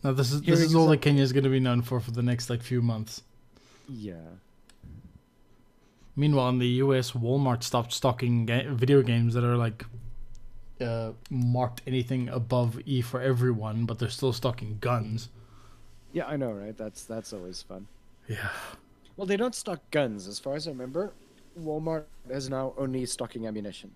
[0.03, 2.11] Now this is this is all that Kenya is going to be known for for
[2.11, 3.23] the next like few months.
[3.89, 4.15] Yeah.
[6.15, 9.85] Meanwhile, in the U.S., Walmart stopped stocking ga- video games that are like
[10.81, 15.29] uh, marked anything above E for everyone, but they're still stocking guns.
[16.11, 16.75] Yeah, I know, right?
[16.77, 17.87] That's that's always fun.
[18.27, 18.49] Yeah.
[19.15, 21.13] Well, they don't stock guns, as far as I remember.
[21.59, 23.91] Walmart is now only stocking ammunition,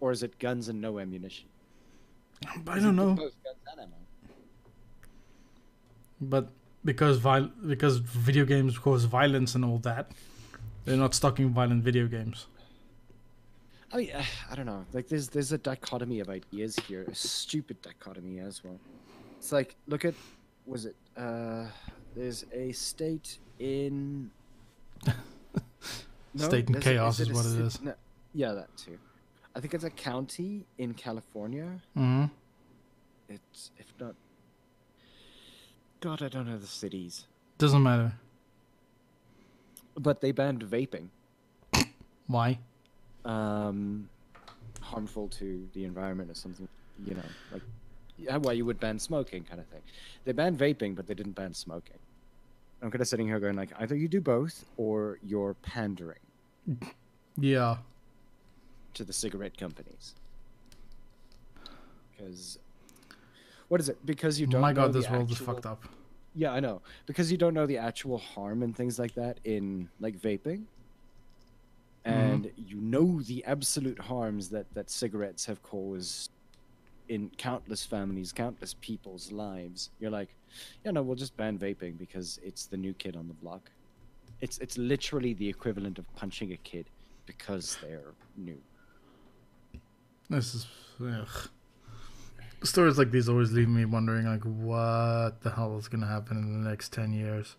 [0.00, 1.46] or is it guns and no ammunition?
[2.68, 3.92] I don't know, both guns and ammo?
[6.20, 6.48] but
[6.84, 10.10] because viol- because video games cause violence and all that,
[10.84, 12.46] they're not stocking violent video games.
[13.92, 14.10] I mean,
[14.50, 14.84] I don't know.
[14.92, 18.78] Like, there's there's a dichotomy of ideas here, a stupid dichotomy as well.
[19.38, 20.14] It's like, look at,
[20.66, 20.96] was it?
[21.16, 21.66] Uh,
[22.14, 24.30] there's a state in.
[26.36, 27.94] State in a- chaos is what it ci- no,
[28.32, 28.98] yeah, that too.
[29.54, 31.80] I think it's a county in California.
[31.94, 32.24] hmm
[33.28, 34.16] It's if not.
[36.00, 37.26] God, I don't know the cities,
[37.58, 38.14] Doesn't matter
[39.98, 41.08] but they banned vaping.
[42.26, 42.58] why.
[43.24, 44.08] um,
[44.80, 46.68] harmful to the environment or something,
[47.06, 47.22] you know,
[47.52, 47.62] like
[48.18, 49.80] yeah, why you would ban smoking kind of thing.
[50.24, 51.98] They banned vaping, but they didn't ban smoking.
[52.82, 56.18] I'm kind of sitting here going like, either you do both or you're pandering
[57.38, 57.78] Yeah.
[58.94, 60.14] to the cigarette companies.
[62.16, 62.58] Because
[63.68, 64.04] what is it?
[64.04, 64.60] Because you don't.
[64.60, 65.82] My God, this world is fucked up.
[66.34, 66.82] Yeah, I know.
[67.06, 70.64] Because you don't know the actual harm and things like that in like vaping.
[72.04, 72.10] Mm-hmm.
[72.10, 76.30] And you know the absolute harms that that cigarettes have caused
[77.08, 79.90] in countless families, countless people's lives.
[80.00, 80.34] You're like,
[80.84, 83.70] yeah, no, we'll just ban vaping because it's the new kid on the block.
[84.40, 86.86] It's it's literally the equivalent of punching a kid
[87.26, 88.60] because they're new.
[90.28, 90.66] This is
[91.00, 91.48] ugh.
[92.64, 96.62] Stories like these always leave me wondering, like, what the hell is gonna happen in
[96.62, 97.56] the next ten years?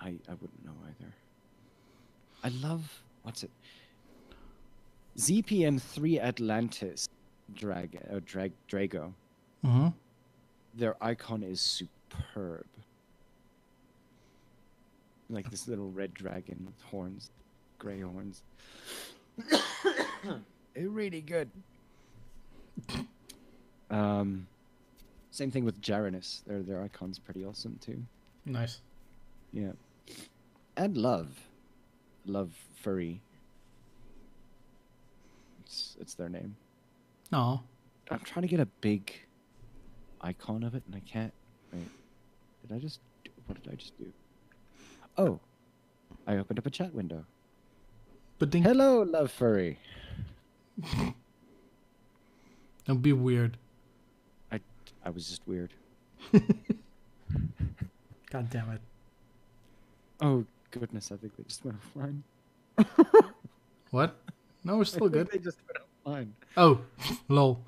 [0.00, 1.12] I I wouldn't know either.
[2.44, 3.50] I love what's it?
[5.16, 7.08] ZPN three Atlantis
[7.54, 9.12] drag uh, drag Drago.
[9.64, 9.88] Mm-hmm.
[10.74, 12.66] Their icon is superb.
[15.28, 17.30] Like this little red dragon with horns,
[17.78, 18.42] gray horns.
[19.48, 21.50] it's really good.
[23.90, 24.46] Um,
[25.30, 26.42] same thing with Jaranus.
[26.44, 28.02] Their their icon's pretty awesome too.
[28.44, 28.80] Nice.
[29.52, 29.72] Yeah.
[30.76, 31.28] And love.
[32.26, 32.50] Love
[32.82, 33.20] furry.
[35.64, 36.56] It's it's their name.
[37.32, 37.60] Oh,
[38.10, 39.12] I'm trying to get a big
[40.20, 41.32] icon of it and I can't.
[41.72, 41.88] Wait.
[42.66, 44.12] Did I just do, what did I just do?
[45.16, 45.40] Oh.
[46.26, 47.24] I opened up a chat window.
[48.38, 49.78] but think Hello, love furry.
[52.86, 53.56] don't be weird.
[54.52, 54.60] I
[55.04, 55.72] I was just weird.
[58.30, 58.80] God damn it.
[60.20, 62.22] Oh goodness, I think they just went offline.
[63.90, 64.16] What?
[64.64, 65.30] No, we're still good.
[65.30, 66.32] they just went offline.
[66.56, 66.80] Oh,
[67.28, 67.60] lol.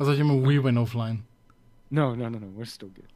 [0.00, 1.20] I thought you meant we went offline.
[1.90, 2.48] No, no, no, no.
[2.48, 3.08] We're still good.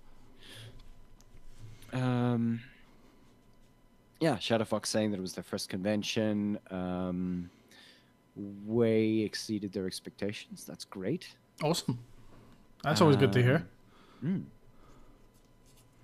[2.01, 2.61] Um.
[4.21, 6.59] Yeah, Shadowfox saying that it was their first convention.
[6.71, 7.51] Um,
[8.37, 10.65] way exceeded their expectations.
[10.65, 11.29] That's great.
[11.63, 11.99] Awesome.
[12.83, 13.67] That's always good to hear.
[14.23, 14.45] Um,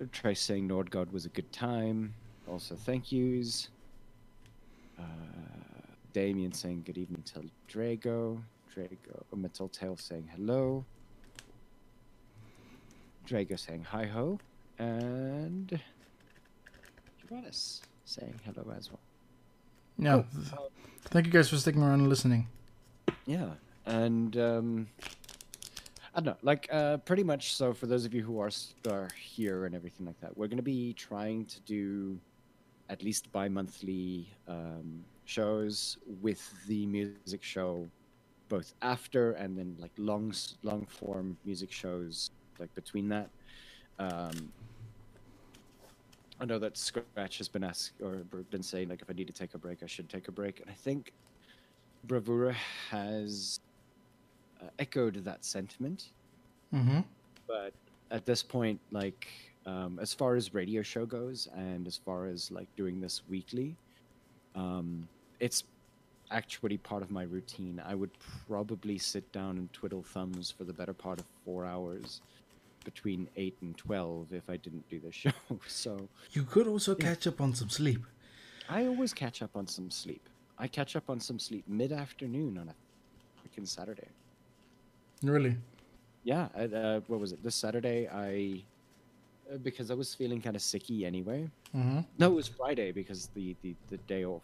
[0.00, 0.10] mm.
[0.10, 2.14] Trace saying Northgard was a good time.
[2.48, 3.68] Also, thank yous.
[4.98, 5.02] Uh,
[6.12, 8.42] Damien saying good evening to Drago.
[8.74, 9.22] Drago.
[9.32, 10.84] Uh, Metal Tail saying hello.
[13.28, 14.38] Drago saying hi ho.
[14.78, 15.78] And.
[17.28, 18.98] Johannes saying hello as well.
[19.98, 20.22] Yeah.
[20.58, 20.68] Oh,
[21.04, 22.48] Thank you guys for sticking around and listening.
[23.26, 23.50] Yeah,
[23.86, 24.88] and um,
[26.14, 27.54] I don't know, like uh, pretty much.
[27.54, 28.50] So for those of you who are
[28.88, 32.18] are here and everything like that, we're going to be trying to do
[32.88, 37.88] at least bi-monthly um, shows with the music show,
[38.48, 40.32] both after and then like long
[40.62, 43.28] long form music shows like between that.
[43.98, 44.52] Um,
[46.42, 48.16] I know that Scratch has been asked or
[48.50, 50.60] been saying like if I need to take a break, I should take a break,
[50.60, 51.12] and I think
[52.08, 52.52] Bravura
[52.90, 53.60] has
[54.60, 56.10] uh, echoed that sentiment,
[56.74, 57.00] Mm-hmm.
[57.46, 57.72] but
[58.10, 59.28] at this point, like
[59.66, 63.76] um, as far as radio show goes, and as far as like doing this weekly,
[64.56, 65.06] um,
[65.38, 65.64] it's
[66.30, 67.80] actually part of my routine.
[67.86, 68.10] I would
[68.48, 72.22] probably sit down and twiddle thumbs for the better part of four hours
[72.84, 75.32] between eight and twelve if I didn't do the show.
[75.66, 78.04] So You could also catch up on some sleep.
[78.68, 80.28] I always catch up on some sleep.
[80.58, 82.74] I catch up on some sleep mid afternoon on a
[83.40, 84.08] freaking Saturday.
[85.22, 85.56] Really?
[86.24, 87.42] Yeah, I, uh, what was it?
[87.42, 88.62] This Saturday, I
[89.52, 91.50] uh, because I was feeling kind of sicky anyway.
[91.76, 92.00] Mm-hmm.
[92.18, 94.42] No, it was Friday because the the, the day off.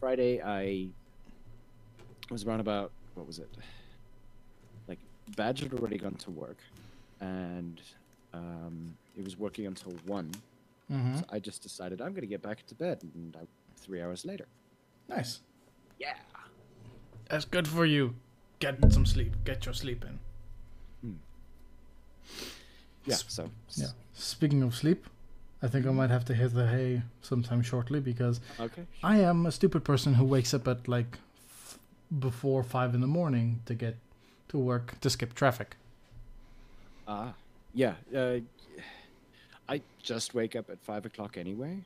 [0.00, 0.88] Friday, I
[2.30, 3.48] was around about what was it?
[4.88, 4.98] Like
[5.36, 6.58] Badge had already gone to work,
[7.22, 7.80] and
[8.34, 10.30] um, it was working until one.
[10.90, 11.16] Mm-hmm.
[11.18, 13.44] So I just decided I'm going to get back to bed, and I,
[13.76, 14.46] three hours later.
[15.08, 15.40] Nice.
[15.98, 16.14] Yeah.
[17.28, 18.14] That's good for you.
[18.58, 19.32] Get some sleep.
[19.44, 20.18] Get your sleep in.
[23.04, 23.16] Yeah.
[23.16, 23.88] So Yeah.
[24.14, 25.06] Speaking of sleep,
[25.62, 28.82] I think I might have to hit the hay sometime shortly because Okay.
[29.02, 31.18] I am a stupid person who wakes up at like
[31.48, 31.78] f-
[32.18, 33.96] before five in the morning to get
[34.48, 35.76] to work to skip traffic.
[37.12, 37.34] Ah,
[37.74, 37.94] yeah.
[38.16, 38.40] Uh,
[39.68, 41.82] I just wake up at five o'clock anyway.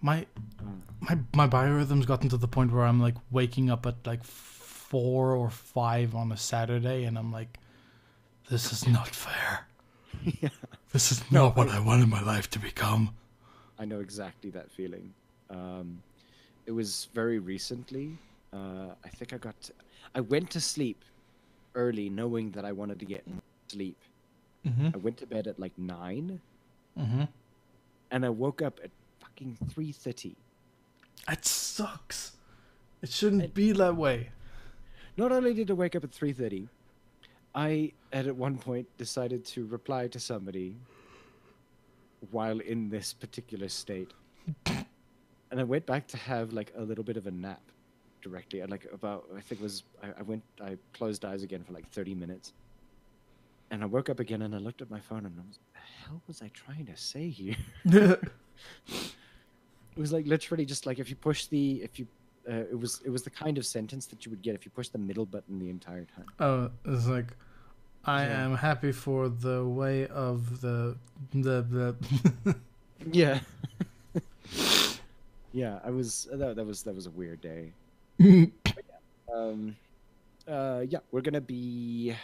[0.00, 0.26] My
[1.00, 5.36] my my biorhythm's gotten to the point where I'm like waking up at like four
[5.36, 7.58] or five on a Saturday, and I'm like,
[8.50, 9.68] this is not fair.
[10.42, 10.48] yeah.
[10.92, 13.14] This is not what I wanted my life to become.
[13.78, 15.14] I know exactly that feeling.
[15.48, 16.02] Um,
[16.66, 18.18] it was very recently.
[18.52, 19.60] Uh, I think I got.
[19.62, 19.72] To,
[20.16, 21.04] I went to sleep
[21.76, 23.24] early, knowing that I wanted to get
[23.72, 23.98] sleep.
[24.66, 24.88] Mm-hmm.
[24.94, 26.40] I went to bed at like nine,
[26.98, 27.24] Mm-hmm.
[28.10, 30.36] and I woke up at fucking three thirty.
[31.34, 32.32] It sucks.
[33.02, 34.30] It shouldn't be that way.
[35.16, 36.68] Not only did I wake up at three thirty,
[37.54, 40.76] I had at one point decided to reply to somebody
[42.30, 44.10] while in this particular state.
[45.52, 47.60] And I went back to have like a little bit of a nap
[48.22, 48.62] directly.
[48.62, 51.74] I like about I think it was I, I went I closed eyes again for
[51.74, 52.54] like 30 minutes.
[53.72, 55.80] And I woke up again and I looked at my phone and I was the
[56.04, 57.56] hell was I trying to say here?
[59.94, 62.06] It was like literally just like if you push the if you
[62.50, 64.70] uh, it was it was the kind of sentence that you would get if you
[64.70, 66.24] push the middle button the entire time.
[66.40, 67.36] oh, it's like,
[68.04, 68.44] I Yeah.
[68.44, 70.96] am happy for the way of the
[71.34, 72.56] the the.
[73.12, 73.40] Yeah.
[75.52, 77.72] yeah, I was that, that was that was a weird day.
[79.34, 79.76] Um
[80.48, 82.14] uh yeah, we're going to be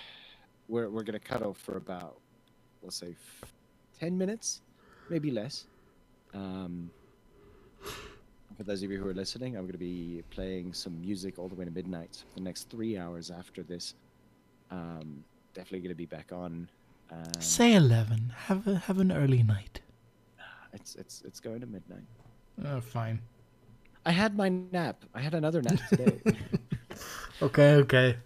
[0.69, 2.21] we're we're going to cut off for about
[2.83, 3.53] we'll say f-
[4.01, 4.63] 10 minutes,
[5.11, 5.67] maybe less.
[6.35, 6.91] Um
[8.57, 11.49] for those of you who are listening, I'm going to be playing some music all
[11.49, 13.95] the way to midnight for the next 3 hours after this.
[14.71, 16.69] Um definitely going to be back on
[17.11, 18.33] um, Say eleven.
[18.37, 19.81] Have a have an early night.
[20.75, 22.05] it's it's it's going to midnight.
[22.67, 23.21] Oh, fine.
[24.05, 25.05] I had my nap.
[25.15, 26.21] I had another nap today.
[27.41, 28.17] Okay, okay.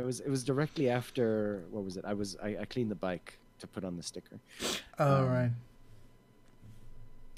[0.00, 2.04] It was it was directly after what was it?
[2.04, 4.40] I was I, I cleaned the bike to put on the sticker,
[4.98, 5.50] All Um, right.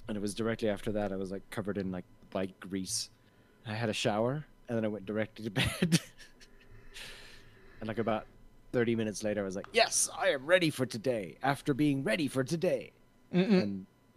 [0.09, 3.11] and it was directly after that I was like covered in like bike grease.
[3.67, 6.01] I had a shower and then I went directly to bed.
[7.81, 8.27] and like about
[8.73, 12.29] thirty minutes later, I was like, "Yes, I am ready for today." After being ready
[12.29, 12.93] for today,
[13.35, 13.63] Mm-mm.
[13.63, 13.87] and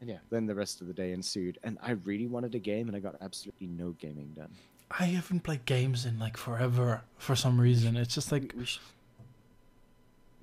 [0.00, 1.58] and yeah, then the rest of the day ensued.
[1.64, 4.52] And I really wanted a game, and I got absolutely no gaming done.
[4.90, 7.96] I haven't played games in like forever for some reason.
[7.96, 8.54] It's just like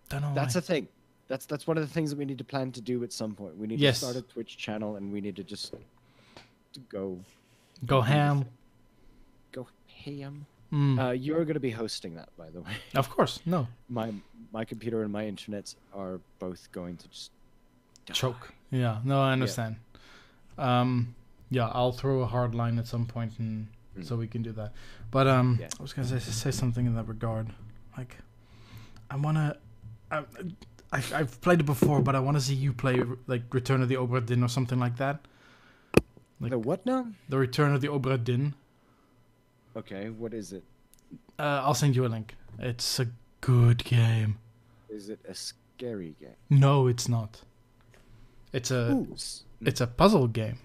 [0.09, 0.33] don't know.
[0.35, 0.59] That's why.
[0.59, 0.87] a thing.
[1.27, 3.33] That's that's one of the things that we need to plan to do at some
[3.33, 3.57] point.
[3.57, 3.99] We need Yes.
[3.99, 5.73] to start a Twitch channel, and we need to just
[6.89, 7.17] go
[7.85, 8.45] go ham.
[9.51, 9.67] go
[10.05, 10.45] ham.
[10.71, 10.99] Mm.
[10.99, 12.71] Uh, you're going to be hosting that, by the way.
[12.95, 14.11] of course, no My
[14.51, 17.31] my computer and my internet are both going to just
[18.05, 18.13] die.
[18.13, 18.53] choke.
[18.71, 19.77] Yeah, no, I understand.
[20.57, 21.15] Um,
[21.49, 23.67] yeah, I'll throw a hard line at some point, and
[23.97, 24.05] Mm.
[24.05, 24.73] so we can do that.
[25.11, 25.69] But um, Yeah.
[25.79, 27.49] I was gonna say, say something in that regard.
[27.97, 28.17] Like,
[29.09, 29.57] I wanna.
[30.11, 30.23] I,
[30.91, 33.89] I, I've played it before, but I want to see you play like Return of
[33.89, 35.25] the Obra Dinn or something like that.
[36.39, 37.07] like- the what now?
[37.29, 38.53] The Return of the Obra Dinn.
[39.75, 40.63] Okay, what is it?
[41.39, 42.35] Uh, I'll send you a link.
[42.59, 43.07] It's a
[43.41, 44.37] good game.
[44.89, 46.35] Is it a scary game?
[46.49, 47.41] No, it's not.
[48.51, 49.15] It's a Ooh,
[49.61, 50.59] it's a puzzle game.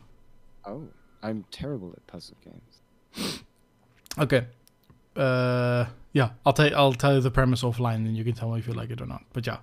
[0.67, 0.89] oh,
[1.23, 2.68] I'm terrible at puzzle games.
[4.19, 4.47] Okay.
[5.15, 8.59] Uh, yeah, I'll tell I'll tell you the premise offline, and you can tell me
[8.59, 9.23] if you like it or not.
[9.33, 9.59] But yeah,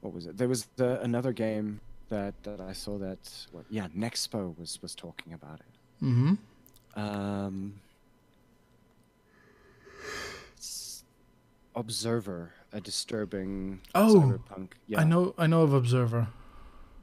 [0.00, 0.36] What was it?
[0.36, 4.94] There was uh, another game that, that I saw that what, yeah, Nexpo was was
[4.94, 6.04] talking about it.
[6.04, 6.34] mm-hmm.
[7.00, 7.74] Um,
[11.76, 14.68] Observer, a disturbing Oh, cyberpunk.
[14.86, 16.28] Yeah, I know I know of Observer.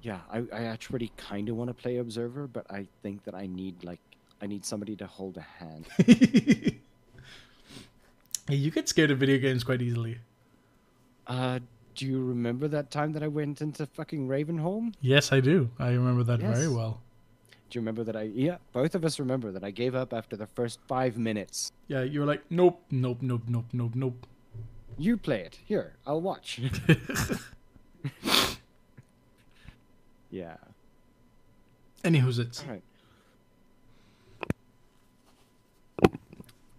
[0.02, 3.48] Yeah, I, I actually kind of want to play Observer, but I think that I
[3.48, 4.00] need like
[4.42, 5.88] I need somebody to hold a hand.
[6.06, 6.80] hey,
[8.50, 10.18] you get scared of video games quite easily.
[11.28, 11.60] Uh,
[11.96, 14.94] do you remember that time that I went into fucking Ravenholm?
[15.02, 15.70] Yes, I do.
[15.80, 17.02] I remember that very well.
[17.70, 18.24] Do you remember that I?
[18.24, 21.72] Yeah, both of us remember that I gave up after the first five minutes.
[21.88, 24.28] Yeah, you were like, nope, nope, nope, nope, nope, nope.
[24.98, 25.60] You play it.
[25.66, 26.62] Here, I'll watch.
[30.30, 30.58] yeah.
[32.04, 32.84] Anywho's it's All right.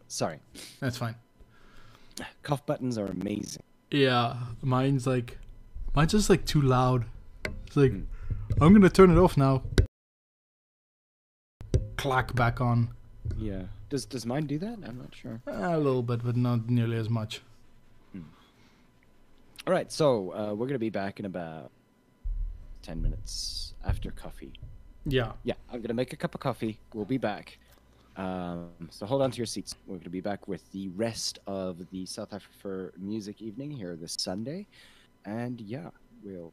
[0.08, 0.38] Sorry.
[0.80, 1.14] that's fine.
[2.42, 3.62] Cough buttons are amazing.
[3.90, 5.38] Yeah, mine's like,
[5.94, 7.04] mine's just like too loud.
[7.66, 8.06] It's like, Mm.
[8.60, 9.62] I'm gonna turn it off now.
[11.96, 12.90] Clack back on.
[13.36, 13.62] Yeah.
[13.88, 14.78] Does does mine do that?
[14.86, 15.40] I'm not sure.
[15.46, 17.42] A little bit, but not nearly as much.
[19.66, 21.70] All right, so uh, we're gonna be back in about
[22.82, 24.52] ten minutes after coffee.
[25.04, 25.32] Yeah.
[25.42, 26.78] Yeah, I'm gonna make a cup of coffee.
[26.94, 27.58] We'll be back.
[28.16, 29.74] Um, so hold on to your seats.
[29.86, 34.16] We're gonna be back with the rest of the South Africa Music Evening here this
[34.18, 34.66] Sunday,
[35.26, 35.90] and yeah,
[36.24, 36.52] we'll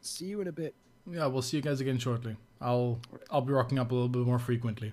[0.00, 0.74] see you in a bit.
[1.10, 2.36] Yeah, we'll see you guys again shortly.
[2.60, 2.98] I'll
[3.30, 4.92] I'll be rocking up a little bit more frequently.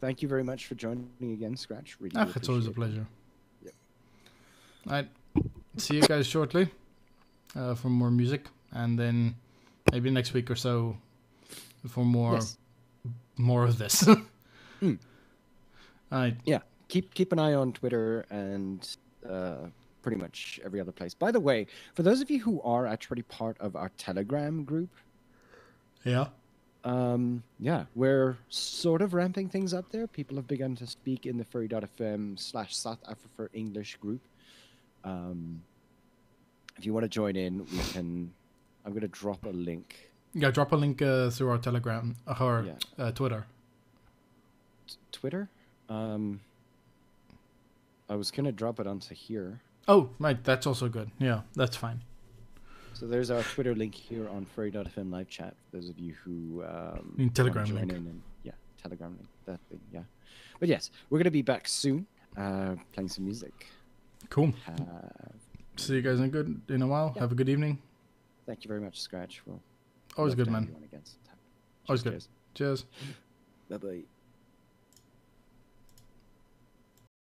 [0.00, 1.96] Thank you very much for joining again, Scratch.
[2.00, 3.06] Really, Ah, it's always a appreciate it.
[3.06, 3.06] pleasure.
[3.64, 3.74] Yep.
[4.88, 5.08] Alright.
[5.78, 6.68] See you guys shortly
[7.54, 9.36] uh, for more music, and then
[9.92, 10.96] maybe next week or so
[11.88, 12.58] for more Yes.
[13.36, 14.06] more of this.
[16.12, 16.36] Mm.
[16.44, 18.96] Yeah keep keep an eye on twitter and
[19.28, 19.66] uh,
[20.02, 23.22] pretty much every other place by the way for those of you who are actually
[23.22, 24.90] part of our telegram group
[26.04, 26.28] Yeah.
[26.84, 30.06] um, yeah, we're sort of ramping things up there.
[30.06, 34.20] People have begun to speak in the furry.fm slash South Africa English group.
[35.02, 35.60] Um,
[36.78, 38.30] if you want to join in, we can.
[38.84, 40.10] I'm going to drop a link.
[40.32, 43.04] Yeah, drop a link uh, through our Telegram or Yeah.
[43.04, 43.46] uh, Twitter.
[45.12, 45.48] Twitter.
[45.88, 46.40] Um,
[48.08, 49.60] I was going to drop it onto here.
[49.88, 51.10] Oh, right, that's also good.
[51.18, 52.02] Yeah, that's fine.
[52.92, 55.54] So there's our Twitter link here on furry.fm live chat.
[55.72, 57.92] Those of you who um, wanna Telegram link.
[57.92, 58.52] in and- yeah,
[58.82, 59.28] Telegram link.
[59.44, 59.80] That thing.
[59.92, 60.00] Yeah.
[60.58, 62.06] But yes, we're going to be back soon,
[62.36, 63.66] uh, playing some music.
[64.30, 64.52] Cool.
[64.64, 64.80] Have
[65.76, 67.12] See you guys in good in a while.
[67.14, 67.20] Yeah.
[67.20, 67.78] Have a good evening.
[68.46, 69.42] Thank you very much, Scratch.
[69.44, 69.60] We'll
[70.16, 70.74] Always good, man.
[71.88, 72.24] Always good.
[72.54, 72.86] Cheers.
[73.68, 74.15] Bye bye.